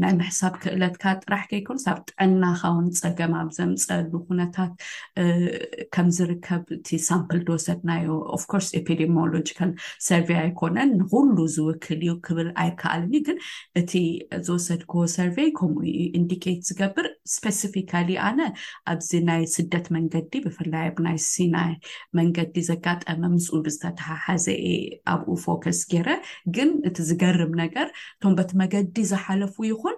[0.03, 4.73] ናይ ምሕሳብ ክእለትካ ጥራሕ ከይኮኑ ብ ጥዕናካ ውን ፀገም ኣብ ዘምፀሉ ኩነታት
[5.97, 8.07] ከምዝርከብ እቲ ሳምፕል ትወሰድናዮ
[8.43, 9.73] ፍ ኮርስ ኤደሚሎጂካል
[10.07, 13.38] ሰርቨይ ኣይኮነን ንኩሉ ዝውክል እዩ ክብል ኣይከኣልኒ ግን
[13.84, 13.91] እቲ
[14.49, 15.86] ዝወሰድኮ ሰርቨይ ከምኡ
[16.21, 18.41] ኢንዲኬት ዝገብር ስፔስፊካሊ ኣነ
[18.93, 21.71] ኣብዚ ናይ ስደት መንገዲ ብፍላይ ኣናይ ሲናይ
[22.19, 24.65] መንገዲ ዘጋጠ መምስኡ ብዝተተሃሓዘየ
[25.13, 26.09] ኣብኡ ፎከስ ገይረ
[26.55, 29.97] ግን እቲ ዝገርም ነገር እቶም በቲ መገዲ ዝሓለፉ ይኹን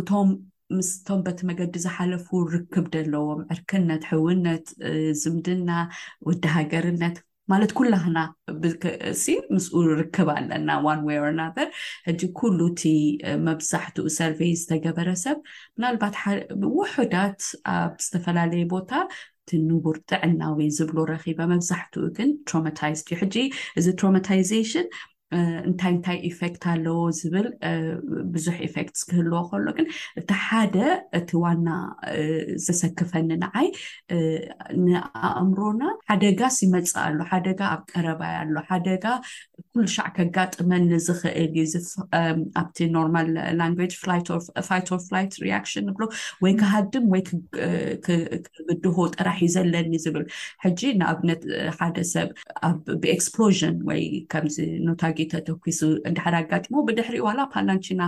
[0.00, 4.66] እቶም በቲ መገዲ ዝሓለፉ ርክብ ደለዎም ዕርክነት ሕዉነት
[5.22, 5.70] ዝምድና
[6.28, 7.16] ወዲ ሃገርነት
[7.52, 8.18] ማለት ኩላክና
[9.54, 10.68] ምስኡ ርክብ ኣለና
[11.00, 11.68] ንወኣናር
[12.08, 12.90] ሕጂ ኩሉ ቲ
[13.46, 15.38] መብዛሕትኡ ሰርቨይ ዝተገበረ ሰብ
[15.76, 16.16] ምናልባት
[16.80, 17.40] ውሑዳት
[17.76, 18.90] ኣብ ዝተፈላለዩ ቦታ
[19.68, 23.34] ንጉር ጥዕናዊ ዝብሎ ረኪበ መብዛሕትኡ ግን ትራማታይዝ ዩ ሕጂ
[23.80, 24.86] እዚ ትራማታይዘሽን
[25.68, 27.46] እንታይ እንታይ ኤፌክት ኣለዎ ዝብል
[28.34, 29.86] ብዙሕ ኤፌት ክህልዎ ከሎ ግን
[30.20, 30.76] እቲ ሓደ
[31.18, 31.68] እቲ ዋና
[32.66, 33.68] ዘሰክፈኒ ንዓይ
[34.84, 39.04] ንኣእምሮና ሓደጋስ ይመፅ ኣሎ ሓደጋ ኣብ ቀረባይ ኣሎ ሓደጋ
[39.72, 41.64] ኩሉ ሻዕ ከጋጥመኒ ዝክእል ዩ
[42.62, 43.28] ኣብቲ ኖርማል
[43.60, 46.04] ላንግጅ ፍላት ሪሽን ሎ
[46.42, 47.22] ወይ ክሃድም ወይ
[48.06, 50.26] ክብድሁ ጥራሕ ዩ ዘለኒ ዝብል
[50.64, 51.42] ሕጂ ንኣብነት
[51.78, 52.28] ሓደ ሰብ
[53.04, 54.02] ብሎን ወይ
[54.32, 54.56] ከምዚ
[55.32, 55.80] ተተኪሱ
[56.16, 58.02] ድሕር ኣጋጢሞ ብድሕሪ ዋላ ፓላንቺና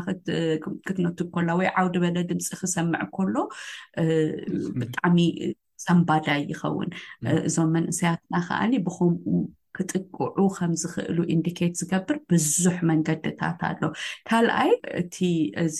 [0.87, 3.37] ክትነቱ ኮላ ወይ ዓውዲ በለ ድምፂ ክሰምዕ ከሎ
[4.81, 5.19] ብጣዕሚ
[5.85, 6.91] ዘንባዳይ ይኸውን
[7.49, 9.41] እዞም መንእሰያትና ከዓኒ ም
[9.77, 13.83] ክጥቅዑ ከም ዝክእሉ ኢንዲኬት ዝገብር ብዙሕ መንገድታት ኣሎ
[14.29, 15.17] ካልኣይ እቲ
[15.65, 15.79] እዚ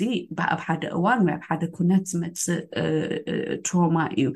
[0.53, 2.61] ኣብ ሓደ እዋን ወይ ኣብ ሓደ ኩነት ዝመፅእ
[3.67, 4.27] ትሮማ እዩ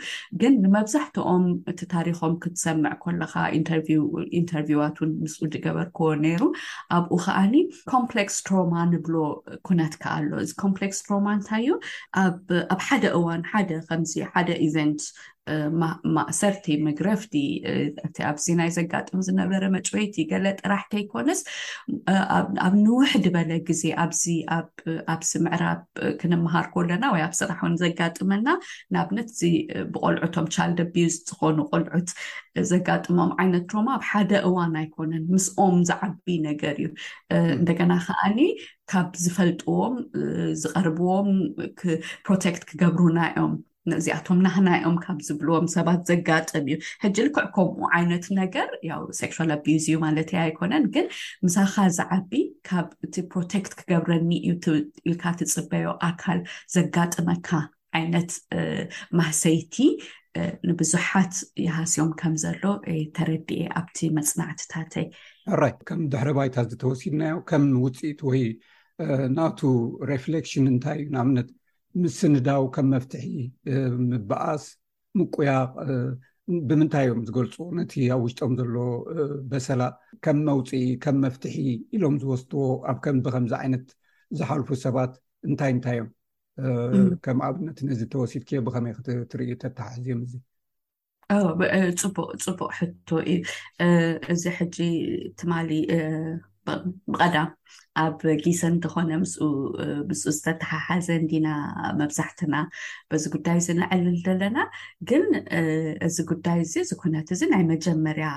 [0.41, 3.35] ግን ንመብዛሕትኦም እቲ ታሪኮም ክትሰምዕ ኮለካ
[4.41, 6.43] ኢንተርቪዋት ውን ምስ ድገበርክዎ ነይሩ
[6.99, 7.55] ኣብኡ ከዓኒ
[7.95, 9.15] ኮምፕሌክስ ትሮማ ንብሎ
[9.69, 11.77] ኩነትካ ኣሎ እዚ ኮምፕሌክስ ትሮማ እንታይ እዩ
[12.25, 12.41] ኣብ
[12.89, 15.03] ሓደ እዋን ሓደ ከምዚ ሓደ ኢቨንት
[16.17, 17.35] ማእሰርቲ ምግረፍቲ
[18.07, 21.41] እቲ ኣብዚ ናይ ዘጋጥሚ ዝነበረ መጭበይቲ ዩገለ ጥራሕከይኮነስ
[22.67, 24.23] ኣብ ንውሕድ በለ ግዜ ኣዚ
[25.15, 25.81] ኣብዚ ምዕራብ
[26.23, 28.47] ክንምሃር ከለና ወይ ኣብ ስራሕ እውን ዘጋጥመና
[28.95, 29.51] ንኣብነት ዚ
[29.95, 32.09] ብቆልዑቶም ቻልደቢዩስ ዝኮኑ ቆልዑት
[32.73, 36.89] ዘጋጥሞም ዓይነት ዶማ ኣብ ሓደ እዋን ኣይኮነን ምስኦም ዝዓቢ ነገር እዩ
[37.59, 38.41] እንደገና ከኣሊ
[38.93, 39.95] ካብ ዝፈልጥዎም
[40.65, 41.31] ዝቐርብዎም
[42.27, 43.55] ፕሮቴክት ክገብሩና ዮም
[43.91, 49.85] ንእዚኣቶም ናህናኦም ካብ ዝብልዎም ሰባት ዘጋጥም እዩ ሕጂ ልክዕ ከምኡ ዓይነት ነገር ያው ሰክስል ኣቢዩስ
[49.89, 51.07] እዩ ማለት ኣይኮነን ግን
[51.47, 52.33] ምሳካ እዚ ዓቢ
[52.69, 54.55] ካብ እቲ ፕሮቴክት ክገብረኒ እዩ
[55.09, 56.41] ኢልካ ትፅበዮ ኣካል
[56.77, 57.49] ዘጋጥመካ
[58.01, 58.31] ዓይነት
[59.21, 59.75] ማሰይቲ
[60.69, 62.63] ንቡዙሓት ይሃስዮም ከምዘሎ
[63.17, 65.07] ተረድኤ ኣብቲ መፅናዕትታትይ
[65.57, 68.43] ኣራይ ከም ድሕረ ባይታት ተወሲድናዮ ከም ውፅኢት ወይ
[69.37, 69.61] ናቱ
[70.13, 71.49] ሬፍሌክሽን እንታይ እዩ ንምነት
[72.03, 73.27] ምስ ስንዳው ከም መፍትሒ
[74.11, 74.65] ምበኣስ
[75.19, 75.71] ምቁያቅ
[76.69, 78.75] ብምንታይ እዮም ዝገልፅዎ ነቲ ኣብ ውሽጦም ዘሎ
[79.51, 79.83] በሰላ
[80.25, 81.57] ከም መውፅኢ ከም መፍትሒ
[81.97, 83.87] ኢሎም ዝወስትዎ ኣብ ከምብከምዚ ዓይነት
[84.39, 85.13] ዝሓልፉ ሰባት
[85.49, 85.99] እንታይ እንታይ
[86.95, 88.93] እዮም ከም ኣብነት ነዚ ተወሲድ ከ ብከመይ
[89.31, 90.35] ትርኢ ተተሓዝ እዮም እዚ
[92.03, 93.39] ፅቡቅፅቡቅ ሕቶ እዩ
[94.35, 94.77] እዚ ሕጂ
[95.39, 95.53] ትማ
[97.13, 97.49] ብቀዳም
[98.03, 99.43] ኣብ ጊሰ እተኾነ ምስኡ
[100.37, 101.49] ዝተተሓሓዘን ዲና
[102.01, 102.55] መብዛሕትና
[103.11, 104.59] በዚ ጉዳይ እዚ ንዕልል ዘለና
[105.11, 105.25] ግን
[106.09, 108.29] እዚ ጉዳይ እዚ ዚኩነት እዚ ናይ መጀመርያ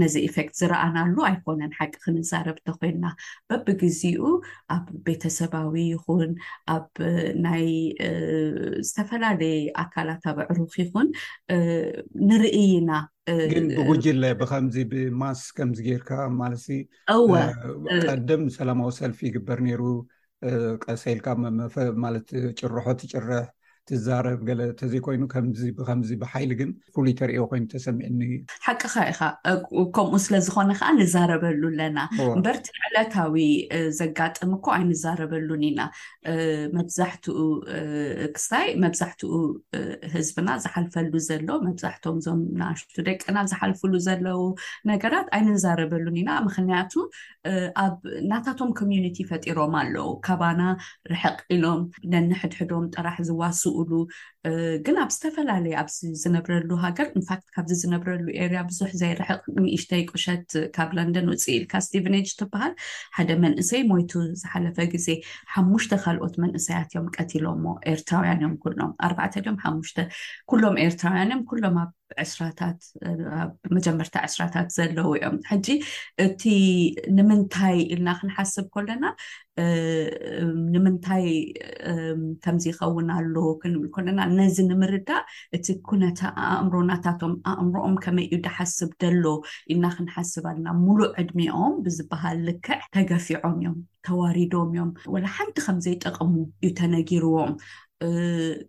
[0.00, 3.04] ነዚ ኤፌክት ዝረኣናሉ ኣይኮነን ሓቂ ክንዛረብ እተኮይና
[3.48, 4.22] በቢግዚኡ
[4.74, 6.30] ኣብ ቤተሰባዊ ይኹን
[6.74, 6.88] ኣብ
[7.46, 7.66] ናይ
[8.88, 11.08] ዝተፈላለየ ኣካላት ኣብ ኣዕሩኽ ይኹን
[12.30, 13.06] ንርእዩናግ
[13.88, 16.10] ብጉጅላይ ብከምዚ ብማስ ከምዚ ጌርካ
[16.42, 16.64] ማለት
[18.10, 19.84] ቀድም ሰላማዊ ሰልፊ ይግበር ነሩ
[20.86, 21.26] ቀሰኢልካ
[22.04, 23.38] ማለት ጭርሖ ትጭርሕ
[23.88, 25.22] ትዛረብ ገለ ተዘይኮይኑ
[25.88, 28.30] ከምዚ ብሓይሊ ግን ፍሉይ ተሪዮ ኮይኑ ተሰሚዕኒዩ
[28.66, 29.20] ሓቂካ ኢካ
[29.96, 31.98] ከምኡ ስለዝኮነ ከዓ ንዛረበሉ ኣለና
[32.36, 33.36] እንበርቲ ዕለታዊ
[34.00, 35.80] ዘጋጥም ኮ ኣይንዛረበሉን ኢና
[36.76, 37.38] መብዛሕትኡ
[38.36, 39.32] ክስታይ መብዛሕትኡ
[40.14, 44.42] ህዝብና ዝሓልፈሉ ዘሎ መብዛሕቶም እዞም ንኣሽ ደቂና ዝሓልፍሉ ዘለው
[44.92, 46.92] ነገራት ኣይንዛረበሉን ኢና ምክንያቱ
[47.84, 50.62] ኣብ እናታቶም ኮሚኒቲ ፈጢሮም ኣለው ካባና
[51.14, 51.80] ርሕቅ ኢሎም
[52.14, 54.06] ነንሕድሕዶም ጥራሕ ዝዋስኡ olo
[54.86, 60.90] ግን ኣብ ዝተፈላለዩ ኣብዚ ዝነብረሉ ሃገር ንፋት ካብዚ ዝነብረሉ ኤርያ ብዙሕ ዘይርሕቅ ንእሽተይ ቁሸት ካብ
[60.96, 62.74] ለንደን ውፅ ኢልካ ስቲቨንጅ ትበሃል
[63.16, 64.12] ሓደ መንእሰይ ሞይቱ
[64.42, 65.08] ዝሓለፈ ግዜ
[65.56, 67.64] ሓሙሽተ ካልኦት መንእሰያት እዮም ቀትሎሞ
[67.94, 69.92] ኤርትራውያን እዮም ሎም ኣርባዕተ ድዮም ሓሽ
[70.52, 71.78] ኩሎም ኤርትራውያን እዮም ኩሎም
[73.76, 75.66] መጀመርታ ዕስራታት ዘለዉ እዮም ሕጂ
[76.24, 76.42] እቲ
[77.16, 79.04] ንምንታይ ኢልና ክንሓስብ ኮለና
[80.74, 81.24] ንምንታይ
[82.44, 85.24] ከምዚ ይከውን ኣሉ ክንብል ኮለና ነዚ ንምርዳእ
[85.56, 89.24] እቲ ኩነተ ኣእምሮናታቶም ኣእምሮኦም ከመይ እዩ ድሓስብ ደሎ
[89.72, 93.76] ኢልና ክንሓስብ ኣለና ሙሉእ ዕድሚኦም ብዝበሃል ልክዕ ተገፊዖም እዮም
[94.08, 96.34] ተዋሪዶም እዮም ወላ ሓንቲ ከምዘይጠቅሙ
[96.66, 97.54] እዩ ተነጊርዎም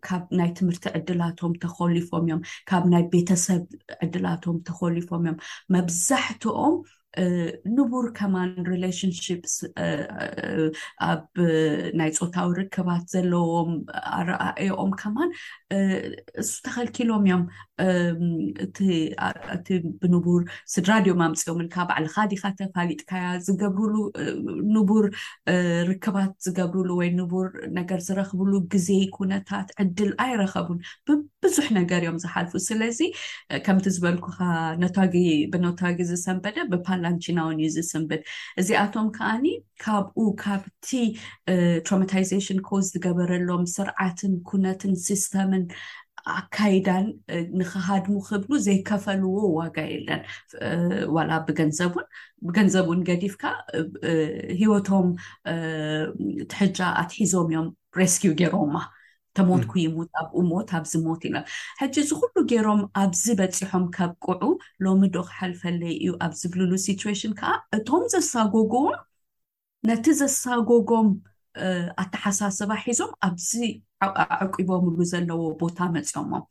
[0.06, 2.40] ካብ ናይ ትምህርቲ ዕድላቶም ተከሊፎም እዮም
[2.70, 3.64] ካብ ናይ ቤተሰብ
[4.06, 5.38] ዕድላቶም ተከሊፎም እዮም
[5.76, 6.76] መብዛሕትኦም
[7.78, 9.54] ንቡር ከማን ሪላሽንሽፕስ
[11.12, 11.24] ኣብ
[12.00, 13.72] ናይ ፆታዊ ርክባት ዘለዎም
[14.18, 15.30] ኣረኣእዮኦም ከማን
[16.50, 17.44] ዝተከልኪሎም እዮም
[19.56, 19.68] እቲ
[20.02, 20.42] ብንቡር
[20.74, 23.96] ስድራ ድዮም ኣምፂኦም ካ ባዕሊ ካዲካ ተፋሊጥካያ ዝገብርሉ
[24.76, 25.06] ንቡር
[25.92, 27.50] ርክባት ዝገብርሉ ወይ ንቡር
[27.80, 30.80] ነገር ዝረክብሉ ግዜ ኩነታት ዕድል ኣይረከቡን
[31.10, 33.02] ብብዙሕ ነገር እዮም ዝሓልፉ ስለዚ
[33.68, 34.40] ከምቲ ዝበልኩካ
[35.54, 36.68] ብነታጊ ዝሰንበደዩ
[37.04, 38.22] ላንቺናውን እዩ ዝስምብል
[38.62, 39.46] እዚኣቶም ከዓኒ
[39.84, 40.90] ካብኡ ካብቲ
[41.88, 45.64] ትራማታይዜሽን ኮዝ ዝገበረሎም ስርዓትን ኩነትን ስስተምን
[46.38, 47.06] ኣካይዳን
[47.60, 50.22] ንክሃድሙ ክብሉ ዘይከፈልዎ ዋጋ የለን
[51.16, 52.06] ዋላ ብገንዘውን
[52.48, 53.44] ብገንዘብ እውን ገዲፍካ
[54.62, 55.08] ሂወቶም
[56.52, 57.68] ትሕጃ ኣትሒዞም እዮም
[58.00, 58.76] ሬስኪው ገይሮምማ
[59.40, 61.46] ከሞት ኩይሙት ኣብኡ ሞት ኣብዚ ሞት ኢሎም
[61.82, 64.42] ሕጂ ዝኩሉ ገይሮም ኣብዚ በፂሖም ከብ ቁዑ
[64.86, 68.74] ሎሚ ዶ ክሓልፈለይ እዩ ኣብ ዝፍልሉ ሲትዌሽን ከዓ እቶም ዘሳጎጎ
[69.90, 71.08] ነቲ ዘሳጎጎም
[72.04, 73.52] ኣተሓሳሰባ ሒዞም ኣብዚ
[74.44, 76.44] ኣዕቂቦምሉ ዘለዎ ቦታ መፂኦሞም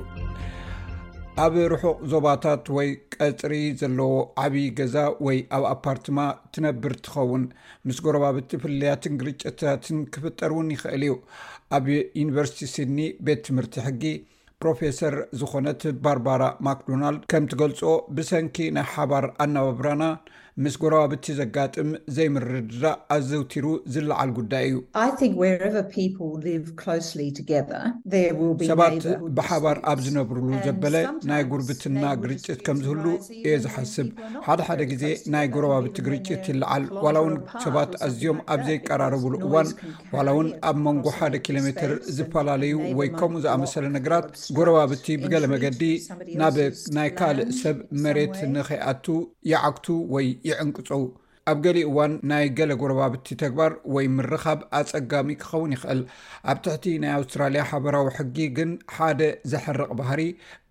[1.43, 4.12] ኣብ ርሑቕ ዞባታት ወይ ቀፅሪ ዘለዎ
[4.45, 4.95] ዓብይ ገዛ
[5.26, 6.18] ወይ ኣብ ኣፓርትማ
[6.55, 7.45] ትነብር ትኸውን
[7.89, 11.14] ምስ ጎረባብት ፍለያትን ግርጨታትን ክፍጠር እውን ይኽእል እዩ
[11.78, 14.03] ኣብ ዩኒቨርስቲ ሲኒ ቤት ትምህርቲ ሕጊ
[14.62, 17.82] ፕሮፌሰር ዝኾነት ባርባራ ማክዶናልድ ከምትገልፆ
[18.18, 20.03] ብሰንኪ ናይ ሓባር ኣነባብራና
[20.65, 22.85] ምስ ጎረባብቲ ዘጋጥም ዘይምረድዳ
[23.15, 24.65] ኣዘውቲሩ ዝለዓል ጉዳይ
[28.47, 29.05] እዩሰባት
[29.37, 30.97] ብሓባር ኣብ ዝነብርሉ ዘበለ
[31.31, 33.05] ናይ ጉርብትና ግርጭት ከምዝህሉ
[33.45, 34.09] እየ ዝሓስብ
[34.47, 35.05] ሓደ ሓደ ግዜ
[35.35, 37.37] ናይ ጎረባብቲ ግርጭት ይለዓል ዋላ ውን
[37.67, 39.71] ሰባት ኣዝዮም ኣብ ዘይቀራረብሉ እዋን
[40.17, 44.29] ዋላ ውን ኣብ መንጎ ሓደ ኪሎሜትር ዝፈላለዩ ወይ ከምኡ ዝኣመሰለ ነገራት
[44.59, 45.83] ጎረባብቲ ብገለ መገዲ
[46.43, 46.59] ናብ
[46.99, 49.07] ናይ ካልእ ሰብ መሬት ንከይኣቱ
[49.53, 49.87] ይዓግቱ
[50.17, 50.76] ወይ ይዕንፁ
[51.51, 56.01] ኣብ ገሊ እዋን ናይ ገለ ጎረባብቲ ተግባር ወይ ምርኻብ ኣፀጋሚ ክኸውን ይኽእል
[56.51, 59.20] ኣብ ትሕቲ ናይ ኣውስትራልያ ሓበራዊ ሕጊ ግን ሓደ
[59.53, 60.20] ዘሕርቕ ባህሪ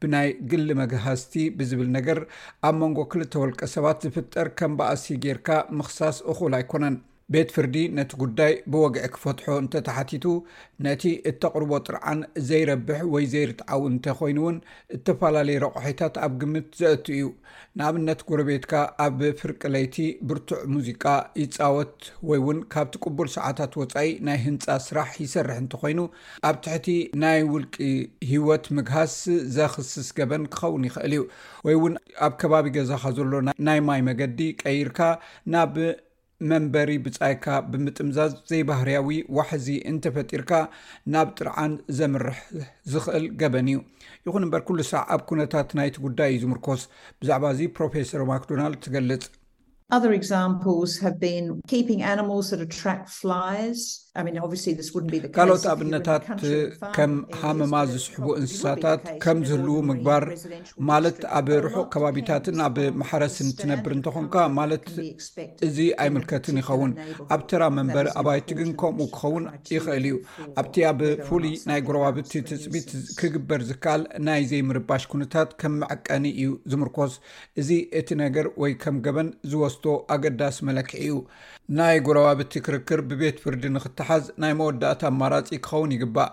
[0.01, 2.21] ብናይ ግሊ መግሃዝቲ ብዝብል ነገር
[2.69, 5.49] ኣብ መንጎ ክልተ ወልቀ ሰባት ዝፍጠር ከም በኣሲ ጌርካ
[5.79, 6.97] ምክሳስ እኹል ኣይኮነን
[7.33, 10.25] ቤት ፍርዲ ነቲ ጉዳይ ብወግዒ ክፈትሖ እንተተሓቲቱ
[10.85, 12.19] ነቲ እተቕርቦ ጥርዓን
[12.49, 14.57] ዘይረብሕ ወይ ዘይርትዓው እንተኮይኑ እውን
[14.97, 17.23] እተፈላለየ ረቑሒታት ኣብ ግምት ዘአት እዩ
[17.81, 18.73] ንኣብነት ጉረቤትካ
[19.05, 19.97] ኣብ ፍርቅ ለይቲ
[20.29, 21.03] ብርቱዕ ሙዚቃ
[21.41, 21.97] ይፃወት
[22.29, 25.99] ወይ እውን ካብቲ ቅቡል ሰዓታት ወፃኢ ናይ ህንፃ ስራሕ ይሰርሕ እንተኮይኑ
[26.49, 26.87] ኣብ ትሕቲ
[27.25, 27.75] ናይ ውልቂ
[28.33, 29.17] ሂወት ምግሃስ
[29.59, 31.23] ዘክስስ ገበን ክኸውን ይኽእል እዩ
[31.67, 31.93] ወይ እውን
[32.27, 33.33] ኣብ ከባቢ ገዛካ ዘሎ
[33.69, 34.99] ናይ ማይ መገዲ ቀይርካ
[35.55, 35.73] ናብ
[36.49, 39.07] መንበሪ ብጻይካ ብምጥምዛዝ ዘይባህርያዊ
[39.37, 40.51] ዋሕዚ እንተፈጢርካ
[41.13, 42.37] ናብ ጥርዓን ዘምርሕ
[42.93, 43.79] ዝክእል ገበን እዩ
[44.27, 46.83] ይኹን እምበር ኩሉ ሰዕ ኣብ ኩነታት ናይቲ ጉዳይ እዩ ዝምርኮስ
[47.21, 49.25] ብዛዕባ እዚ ፕሮፌሰር ማክዶናልድ ትገልጽ
[50.83, 53.83] ምስ ኣማ ይስ
[55.35, 56.51] ካልኦት ኣብነታት eh,
[56.95, 57.11] ከም
[57.41, 60.23] ሃመማ ዝስሕቡ እንስሳታት ከም ዝህልው ምግባር
[60.89, 64.85] ማለት ኣብ ርሑቅ ከባቢታትን ኣብ ማሕረስን ትነብር እንተኮንካ ማለት
[65.67, 66.91] እዚ ኣይምልከትን ይኸውን
[67.35, 69.45] ኣብ ተራ መንበሪ ኣባይቲግን ከምኡ ክኸውን
[69.75, 70.15] ይኽእል እዩ
[70.61, 72.89] ኣብቲ ኣብ ፍሉይ ናይ ጉረባብቲ ትፅቢት
[73.19, 77.13] ክግበር ዝከኣል ናይ ዘይምርባሽ ኩንታት ከም መዐቀኒ እዩ ዝምርኮስ
[77.63, 77.69] እዚ
[78.01, 79.83] እቲ ነገር ወይ ከም ገበን ዝወስቶ
[80.15, 81.13] ኣገዳሲ መለክዒ እዩ
[81.75, 86.29] ናይ ጎረባብቲ ክርክር ብቤት ፍርዲ ንክትሓዝ ናይ መወዳእታ ኣማራፂ ክኸውን ይግባእ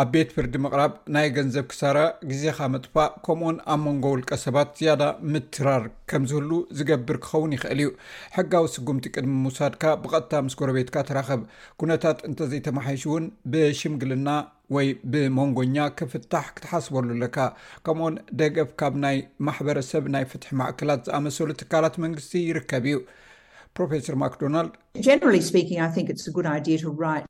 [0.00, 1.98] ኣብ ቤት ፍርዲ ምቕራብ ናይ ገንዘብ ክሳረ
[2.30, 7.90] ግዜካ መጥፋእ ከምኡኡን ኣብ መንጎ ውልቀ ሰባት ዝያዳ ምትራር ከምዝህሉ ዝገብር ክኸውን ይኽእል እዩ
[8.36, 11.44] ሕጋዊ ስጉምቲ ቅድሚ ምውሳድካ ብቐጥታ ምስ ጎረቤትካ ተራኽብ
[11.82, 13.24] ኩነታት እንተዘይተማሓሽ እውን
[13.54, 14.28] ብሽምግልና
[14.76, 17.38] ወይ ብሞንጎኛ ክፍታሕ ክትሓስበሉ ኣለካ
[17.86, 19.18] ከምኡኡን ደገፍ ካብ ናይ
[19.48, 22.98] ማሕበረሰብ ናይ ፍትሒ ማእክላት ዝኣመሰሉ ትካላት መንግስቲ ይርከብ እዩ
[23.74, 27.26] professor macdonald generally speaking i think it's a good idea to write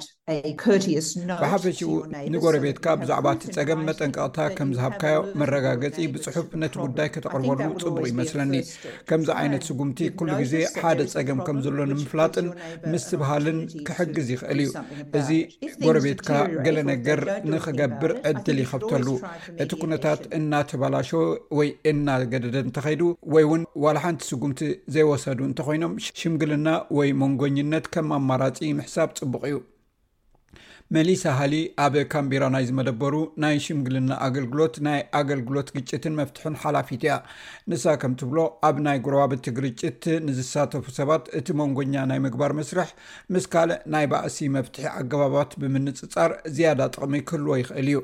[1.40, 1.88] ብሓፈሽቡ
[2.34, 8.54] ንጎረቤትካ ብዛዕባ እቲ ፀገም መጠንቀቕታ ከምዝሃብካዮ መረጋገፂ ብፅሑፍ ነቲ ጉዳይ ከተቅርበሉ ፅቡቅ ይመስለኒ
[9.08, 10.54] ከምዚ ዓይነት ስጉምቲ ኩሉ ግዜ
[10.84, 12.48] ሓደ ፀገም ከምዘሎ ንምፍላጥን
[12.92, 13.58] ምስበሃልን
[13.88, 14.70] ክሕግዝ ይክእል እዩ
[15.20, 15.28] እዚ
[15.84, 16.30] ጎረቤትካ
[16.68, 17.22] ገለ ነገር
[17.54, 19.06] ንክገብር ዕድል ይከብተሉ
[19.64, 21.10] እቲ ኩነታት እናተባላሾ
[21.60, 23.02] ወይ እናገደደ እንተከይዱ
[23.36, 24.62] ወይእውን ዋላ ሓንቲ ስጉምቲ
[24.96, 26.68] ዘይወሰዱ እንተኮይኖም ሽምግልና
[27.00, 29.56] ወይ መንጎኝነት ከም ኣማራፂ ምሕሳብ ፅቡቅ እዩ
[30.94, 31.54] መሊስ ሃሊ
[31.84, 37.14] ኣብ ካምቢራ ናይ ዝመደበሩ ናይ ሽምግልና ኣገልግሎት ናይ ኣገልግሎት ግጭትን መፍትሕን ሓላፊት እያ
[37.72, 42.90] ንሳ ከምትብሎ ኣብ ናይ ጉርባብቲ ግርጭት ንዝሳተፉ ሰባት እቲ መንጎኛ ናይ ምግባር ምስርሕ
[43.34, 48.00] ምስ ካልእ ናይ ባእሲ መፍትሒ ኣገባባት ብምንፅፃር ዝያዳ ጥቕሚ ክህልዎ ይኽእል እዩ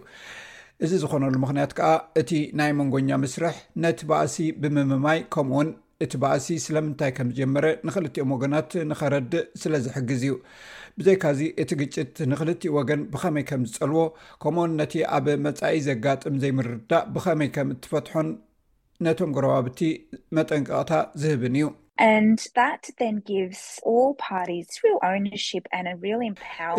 [0.85, 1.91] እዚ ዝኾነሉ ምክንያት ከዓ
[2.23, 2.31] እቲ
[2.63, 3.55] ናይ መንጎኛ ምስርሕ
[3.85, 5.71] ነቲ ባእሲ ብምምማይ ከምኡውን
[6.05, 10.35] እቲ ባእሲ ስለምንታይ ከም ዝጀመረ ንክልትኦም ወገናት ንኸረድእ ስለ ዝሕግዝ እዩ
[11.01, 14.01] ብዘይካዚ እቲ ግጭት ንክልቲኡ ወገን ብኸመይ ከም ዝፀልዎ
[14.43, 18.29] ከምኡኡን ነቲ ኣብ መፃኢ ዘጋጥም ዘይምርዳእ ብኸመይ ከም እትፈትሖን
[19.07, 19.79] ነቶም ገረባብቲ
[20.39, 21.67] መጠንቀቕታ ዝህብን እዩ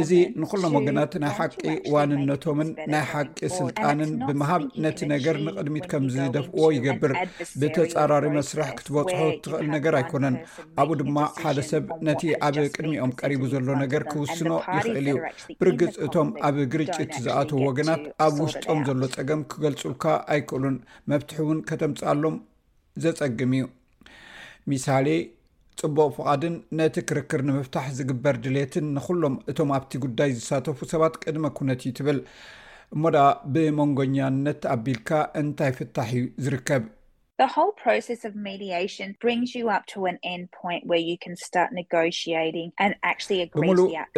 [0.01, 0.11] እዚ
[0.41, 1.53] ንኩሎም ወገናት ናይ ሓቂ
[1.95, 7.13] ዋንነቶምን ናይ ሓቂ ስልጣንን ብምሃብ ነቲ ነገር ንቅድሚት ከምዝደፍእዎ ይገብር
[7.61, 10.37] ብተፃራሪ መስራሕ ክትበፅሑ ትኽእል ነገር ኣይኮነን
[10.83, 15.13] ኣብኡ ድማ ሓደ ሰብ ነቲ ኣብ ቅድሚኦም ቀሪቡ ዘሎ ነገር ክውስኖ ይእል እዩ
[15.61, 20.03] ብርግፅ እቶም ኣብ ግርጭት ዝኣተዉ ወገናት ኣብ ውስጦም ዘሎ ፀገም ክገልፁልካ
[20.35, 20.77] ኣይክእሉን
[21.13, 22.37] መፍትሒ እውን ከተምፅኣሎም
[23.05, 23.65] ዘፀግም እዩ
[24.71, 25.07] ሚሳሌ
[25.81, 31.81] ፅቡቅ ፍቓድን ነቲ ክርክር ንምፍታሕ ዝግበር ድሌትን ንኩሎም እቶም ኣብቲ ጉዳይ ዝሳተፉ ሰባት ቅድመ ኩነት
[31.87, 32.19] እዩ ትብል
[32.95, 33.19] እሞ ድ
[33.53, 35.09] ብሞንጎኛነት ኣቢልካ
[35.41, 36.83] እንታይ ፍታሕ እዩ ዝርከብ
[37.39, 38.17] ብሙሉእ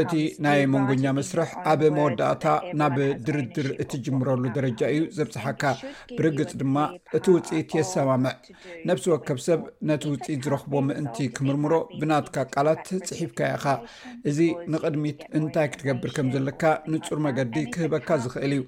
[0.01, 0.13] እቲ
[0.45, 2.45] ናይ መንጎኛ መስርሕ ኣብ መወዳእታ
[2.79, 2.95] ናብ
[3.27, 5.63] ድርድር እትጅምረሉ ደረጃ እዩ ዘብፅሓካ
[6.17, 6.75] ብርግፅ ድማ
[7.19, 8.33] እቲ ውፅኢት የሰማምዕ
[8.89, 9.61] ነብሲ ወከብ ሰብ
[9.91, 13.65] ነቲ ውፅኢት ዝረክቦ ምእንቲ ክምርምሮ ብናትካ ቃላት ፅሒፍካ ኢካ
[14.31, 14.39] እዚ
[14.73, 18.61] ንቅድሚት እንታይ ክትገብር ከም ዘለካ ንፁር መገዲ ክህበካ ዝክእል እዩ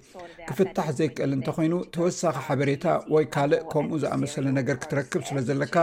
[0.47, 2.83] ክፍታሕ ዘይክእል እንተኮይኑ ተወሳኺ ሓበሬታ
[3.15, 5.75] ወይ ካልእ ከምኡ ዘኣመሰዩ ነገር ክትረክብ ስለ ዘለካ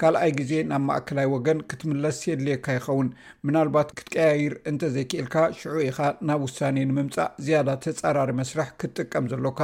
[0.00, 3.08] ካልኣይ ግዜ ናብ ማእከላይ ወገን ክትምለስ የድልየካ ይኸውን
[3.46, 5.98] ምናልባት ክትቀያይር እንተዘይክኤልካ ሽዑ ኢኻ
[6.30, 9.60] ናብ ውሳኒ ንምምፃእ ዝያዳ ተፃራሪ መስርሕ ክትጥቀም ዘለካ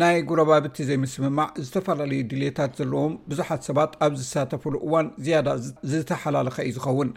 [0.00, 5.48] ናይ ጉረባብቲ ዘይምስምማዕ ዝተፈላለዩ ድሌታት ዘለዎም ብዙሓት ሰባት ኣብ ዝሳተፈሉ እዋን ዝያዳ
[5.92, 7.10] ዝተሓላለኸ እዩ ዝኸውን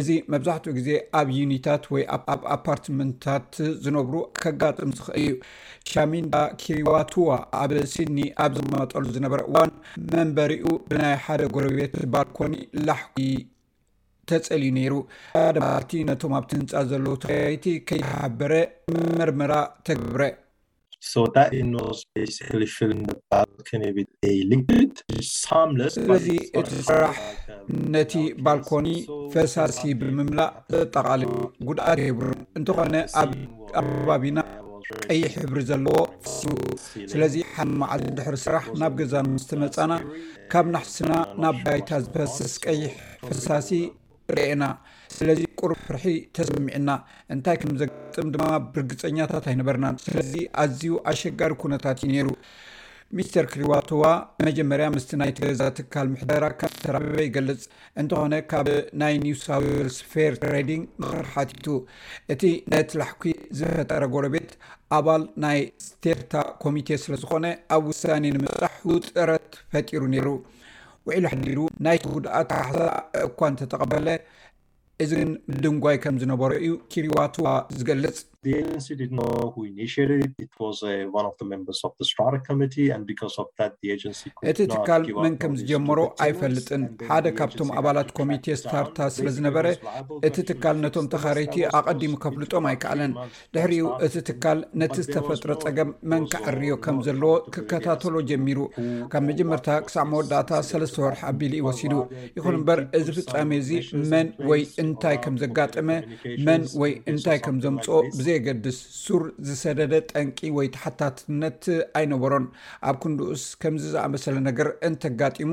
[0.00, 0.88] እዚ መብዛሕትኡ ግዜ
[1.18, 2.02] ኣብ ዩኒታት ወይ
[2.34, 3.48] ኣብ ኣፓርትመንታት
[3.84, 5.32] ዝነብሩ ከጋጥም ዝኽእል እዩ
[5.92, 7.30] ሻሚንዳ ኪዋቱዋ
[7.62, 9.72] ኣብ ሲድኒ ኣብ ዝመጠሉ ዝነበረ እዋን
[10.12, 12.54] መንበሪኡ ብናይ ሓደ ጎረቤት ባልኮኒ
[12.88, 13.02] ላሕ
[14.30, 14.94] ተፀልዩ ነይሩ
[15.58, 18.52] ደርቲ ነቶም ኣብ ትህንፃ ዘለ ተይቲ ከይሓበረ
[19.18, 19.52] መርመራ
[19.88, 20.20] ተገብረ
[21.10, 21.78] ስለዚ
[26.58, 27.14] እቲ ስራሕ
[27.94, 28.12] ነቲ
[28.44, 28.86] ባልኮኒ
[29.32, 31.22] ፈሳሲ ብምምላእ ዘጠቃል
[31.68, 32.28] ጉድኣት ኣይብሩ
[32.58, 33.32] እንትኾነ ኣብ
[33.80, 34.38] ኣባቢና
[35.06, 35.96] ቀይሕ ሕብሪ ዘለዎ
[36.30, 36.38] ፍ
[37.12, 40.08] ስለዚ ሓማዓ ድሕሪ ስራሕ ናብ ገዛን ምስተነፃና uh,
[40.52, 42.92] ካብ ናሕስና ናብ ባይታ ዝፈስስ ቀይሕ
[43.26, 43.70] ፈሳሲ
[44.36, 44.62] ርአና
[45.18, 46.04] ስለዚ ቁር ፍርሒ
[46.36, 46.90] ተሰምሚዕና
[47.34, 50.32] እንታይ ከምዘጥም ድማ ብርግፀኛታት ኣይነበርና ስለዚ
[50.62, 52.28] ኣዝዩ ኣሸጋሪ ኩነታት ዩነሩ
[53.16, 54.04] ሚስተር ክሪዋቶዋ
[54.46, 57.62] መጀመርያ ምስ ናይ ዛ ትካል ምሕዳራ ከም ዝተራበበ ይገልፅ
[58.00, 58.68] እንተኾነ ካብ
[59.02, 60.28] ናይ ኒው ፌ
[60.70, 60.84] ድንግ
[61.24, 61.66] ርሓቲቱ
[62.34, 62.42] እቲ
[62.74, 63.24] ነቲ ላሕኩ
[63.58, 64.52] ዝፈጠረ ጎረቤት
[64.98, 66.32] ኣባል ናይ ስቴርታ
[66.64, 67.46] ኮሚቴ ስለዝኮነ
[67.76, 70.28] ኣብ ውሳኒ ንምፃሕ ውጥረት ፈጢሩ ነሩ
[71.08, 72.74] ውዕሉ ሓዲሩ ናይ ጉድኣት ካ
[73.28, 74.08] እኳን ተተቀበለ
[75.04, 75.30] እዚ ግን
[75.64, 77.46] ድንጓይ ከም ዝነበሩ እዩ ኪሩዋቱዋ
[77.78, 78.98] ዝገልጽ እቲ
[84.86, 89.66] ካል መን ከም ዝጀመሮ ኣይፈልጥን ሓደ ካብቶም ኣባላት ኮሚቴ ስታርታስ ስለ ዝነበረ
[90.28, 93.12] እቲ ትካል ነቶም ተኻረይቲ ኣቀዲሙ ከፍልጦም ኣይከኣለን
[93.56, 98.58] ድሕሪኡ እቲ ትካል ነቲ ዝተፈጥረ ፀገም መን ክዓርዮ ከም ዘለዎ ክከታተሎ ጀሚሩ
[99.14, 101.94] ካብ መጀመርታ ክሳዕ መወዳእታ ሰለስተ ወርሒ ኣቢሉ ይወሲዱ
[102.38, 103.70] ይኹን እምበር እዚ ፍፃሚ እዚ
[104.14, 105.88] መን ወይ እንታይ ከም ዘጋጠመ
[106.48, 111.62] መን ወይ እንታይ ከም ዘምፅኦ ብዘ የገድስ ሱር ዝሰደደ ጠንቂ ወይ ተሓታትነት
[111.98, 112.46] ኣይነበሮን
[112.90, 115.52] ኣብ ክንድኡስ ከምዚ ዝኣመሰለ ነገር እንተጋጢሙ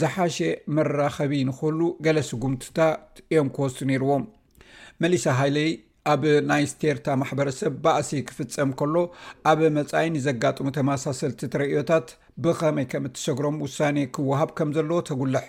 [0.00, 0.36] ዝሓሸ
[0.78, 4.24] መራኸቢ ንክሉ ገለ ስጉምትታት እዮም ክወስቱ ነይርዎም
[5.04, 5.70] መሊሳ ሃይለይ
[6.12, 8.94] ኣብ ናይ ስቴርታ ማሕበረሰብ ባእሲ ክፍፀም ከሎ
[9.50, 12.08] ኣብ መፃኢንዘጋጥሙ ተመሳሰልቲ ተርእዮታት
[12.44, 13.78] ብከመይ ከም እትሸግሮም ውሳ
[14.16, 15.44] ክወሃብ ከም ዘለዎ ተጉልሕ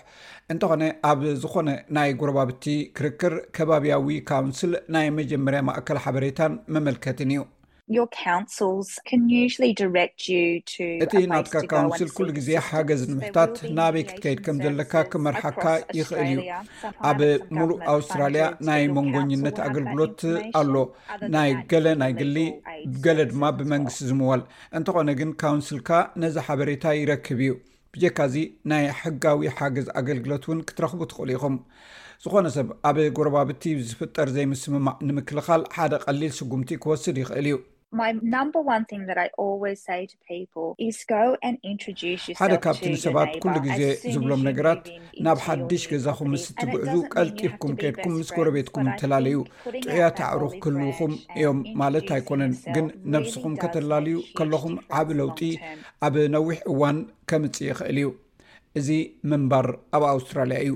[0.54, 2.64] እንተኾነ ኣብ ዝኾነ ናይ ጉረባብቲ
[2.98, 7.44] ክርክር ከባቢያዊ ካውንስል ናይ መጀመርያ ማእከል ሓበሬታን መመልከትን እዩ
[11.04, 15.64] እቲ ናትካ ካውንል ኩሉ ግዜ ሓገዝ ንምሕታት ናበይ ክትከይድ ከም ዘለካ ክመርሓካ
[15.98, 16.36] ይኽእል እዩ
[17.10, 17.20] ኣብ
[17.58, 20.20] ሙሉእ ኣውስትራልያ ናይ መንጎኝነት ኣገልግሎት
[20.60, 20.74] ኣሎ
[21.36, 22.36] ናይ ገለ ናይ ግሊ
[23.06, 24.42] ገለ ድማ ብመንግስቲ ዝምወል
[24.80, 25.90] እንተኾነ ግን ካውንስልካ
[26.24, 27.54] ነዚ ሓበሬታ ይረክብ እዩ
[27.96, 28.34] ብጀካዚ
[28.72, 31.56] ናይ ሕጋዊ ሓገዝ ኣገልግሎት እውን ክትረክቡ ትኽእሉ ኢኹም
[32.22, 37.56] ዝኾነ ሰብ ኣብ ጎረባብቲ ዝፍጠር ዘይምስምማዕ ንምክልኻል ሓደ ቀሊል ስጉምቲ ክወስድ ይኽእል እዩ
[42.40, 43.80] ሓደ ካብቲ ንሰባት ኩሉ ግዜ
[44.14, 44.82] ዝብሎም ነገራት
[45.26, 49.36] ናብ ሓድሽ ገዛኩም ምስ እትግዕዙ ቀልጢብኩም ከድኩም ምስ ጎረቤትኩም ተላለዩ
[49.84, 55.40] ጥዑያት ዕሩክ ክህልውኩም እዮም ማለት ኣይኮነን ግን ነብስኩም ከተላልዩ ከለኹም ዓብ ለውጢ
[56.08, 56.98] ኣብ ነዊሕ እዋን
[57.32, 58.06] ከምፅ ይክእል እዩ
[58.80, 58.88] እዚ
[59.32, 59.66] ምንባር
[59.98, 60.72] ኣብ ኣውስትራልያ እዩ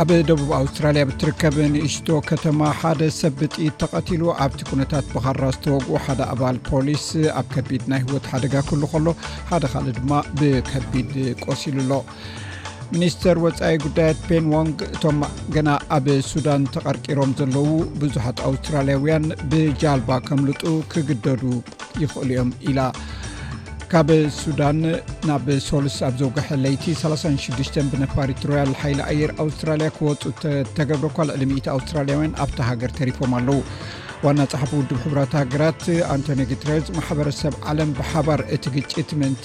[0.00, 6.20] ኣብ ደቡብ ኣውስትራልያ ብትርከብ ንእሽቶ ከተማ ሓደ ሰ ብጢ ተቐቲሉ ኣብቲ ኩነታት ብኻራ ዝተወግዑ ሓደ
[6.32, 7.04] ኣባል ፖሊስ
[7.40, 9.06] ኣብ ከቢድ ናይ ህወት ሓደጋ ክሉ ከሎ
[9.50, 11.12] ሓደ ካል ድማ ብከቢድ
[11.44, 12.00] ቆሲሉ ሎ
[12.94, 15.20] ሚኒስተር ወፃኢ ጉዳያት ፔን ዎንግ እቶም
[15.56, 15.68] ገና
[15.98, 17.68] ኣብ ሱዳን ተቐርቂሮም ዘለዉ
[18.02, 20.62] ብዙሓት ኣውስትራልያውያን ብጃልባ ከምልጡ
[20.94, 21.42] ክግደዱ
[22.04, 22.80] ይኽእሉ እዮም ኢላ
[23.94, 24.08] ካብ
[24.42, 24.78] ሱዳን
[25.28, 30.22] ናብ ሶሉስ ኣብ ዘውገሐ ለይቲ 36 ብነፋሪት ሮያል ይ ኣየር ኣውስትራያ ክወፁ
[30.78, 33.60] ተገብረኳ ልዕሊ 0 ኣስትራያ ኣብታ ሃገር ተሪፎም ኣለዉ
[34.24, 35.84] ዋና ፅሓፍ ውድ ክብራት ሃገራት
[36.16, 36.66] ኣቶኒ ግት
[36.98, 39.36] ማበሰብ ዓለ ብሓባር እቲ ግጭት ምን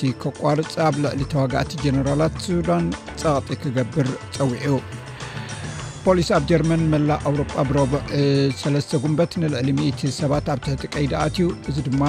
[0.41, 2.87] ቋርፅ ኣብ ልዕሊ ተዋጋእቲ ጀራላት ዳን
[3.23, 4.75] ፀቕጢ ክገብር ፀውዑ
[6.05, 7.99] ፖሊስ ኣብ ጀርመን መላ ውሮጳ ብረብዕ
[8.67, 12.01] 3 ጉንበት ንዕሊ 0 ሰባት ኣብ ትሕቲ ቀይዳኣት ዩ እዚ ድማ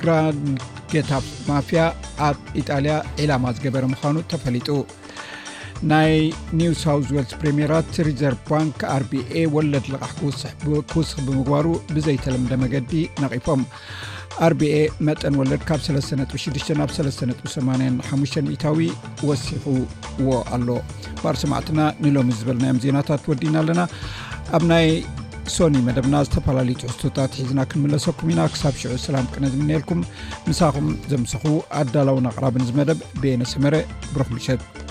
[0.00, 1.12] ግራንጌታ
[1.48, 1.82] ማፊያ
[2.28, 4.68] ኣብ ኢጣልያ ዒላማ ዝገበረ ምኳኑ ተፈሊጡ
[5.90, 6.12] ናይ
[6.58, 6.82] ኒውሳ
[7.16, 10.12] ወል ፕሪራት ሪዘር ባንክ ኣርቢኤ ወለድ ልቃሕ
[10.92, 13.62] ክውስኪ ብምግባሩ ብዘይተለምደ መገዲ ነቒፎም
[14.46, 14.76] አርቢኤ
[15.06, 18.80] መጠን ወለድ ካብ 36 ብ 385 ታዊ
[19.28, 20.68] ወሲኹዎ ኣሎ
[21.22, 23.80] ባር ሰማዕትና ንሎሚ ዝበልናዮም ዜናታት ትወዲና ኣለና
[24.58, 24.60] ኣ
[25.56, 30.00] ሶኒ መደብና ዝተፈላለዩ ትሕቶታት ሒዝና ክንምለሰኩም ኢና ክሳብ ሽዑ ሰላም ቅነ ዝምንኤልኩም
[30.50, 31.44] ንሳኹም ዘምሰኹ
[31.80, 33.76] ኣዳላውን ኣቕራብን ዝመደብ ብኤነሰመር
[34.14, 34.83] ብሩክምሸት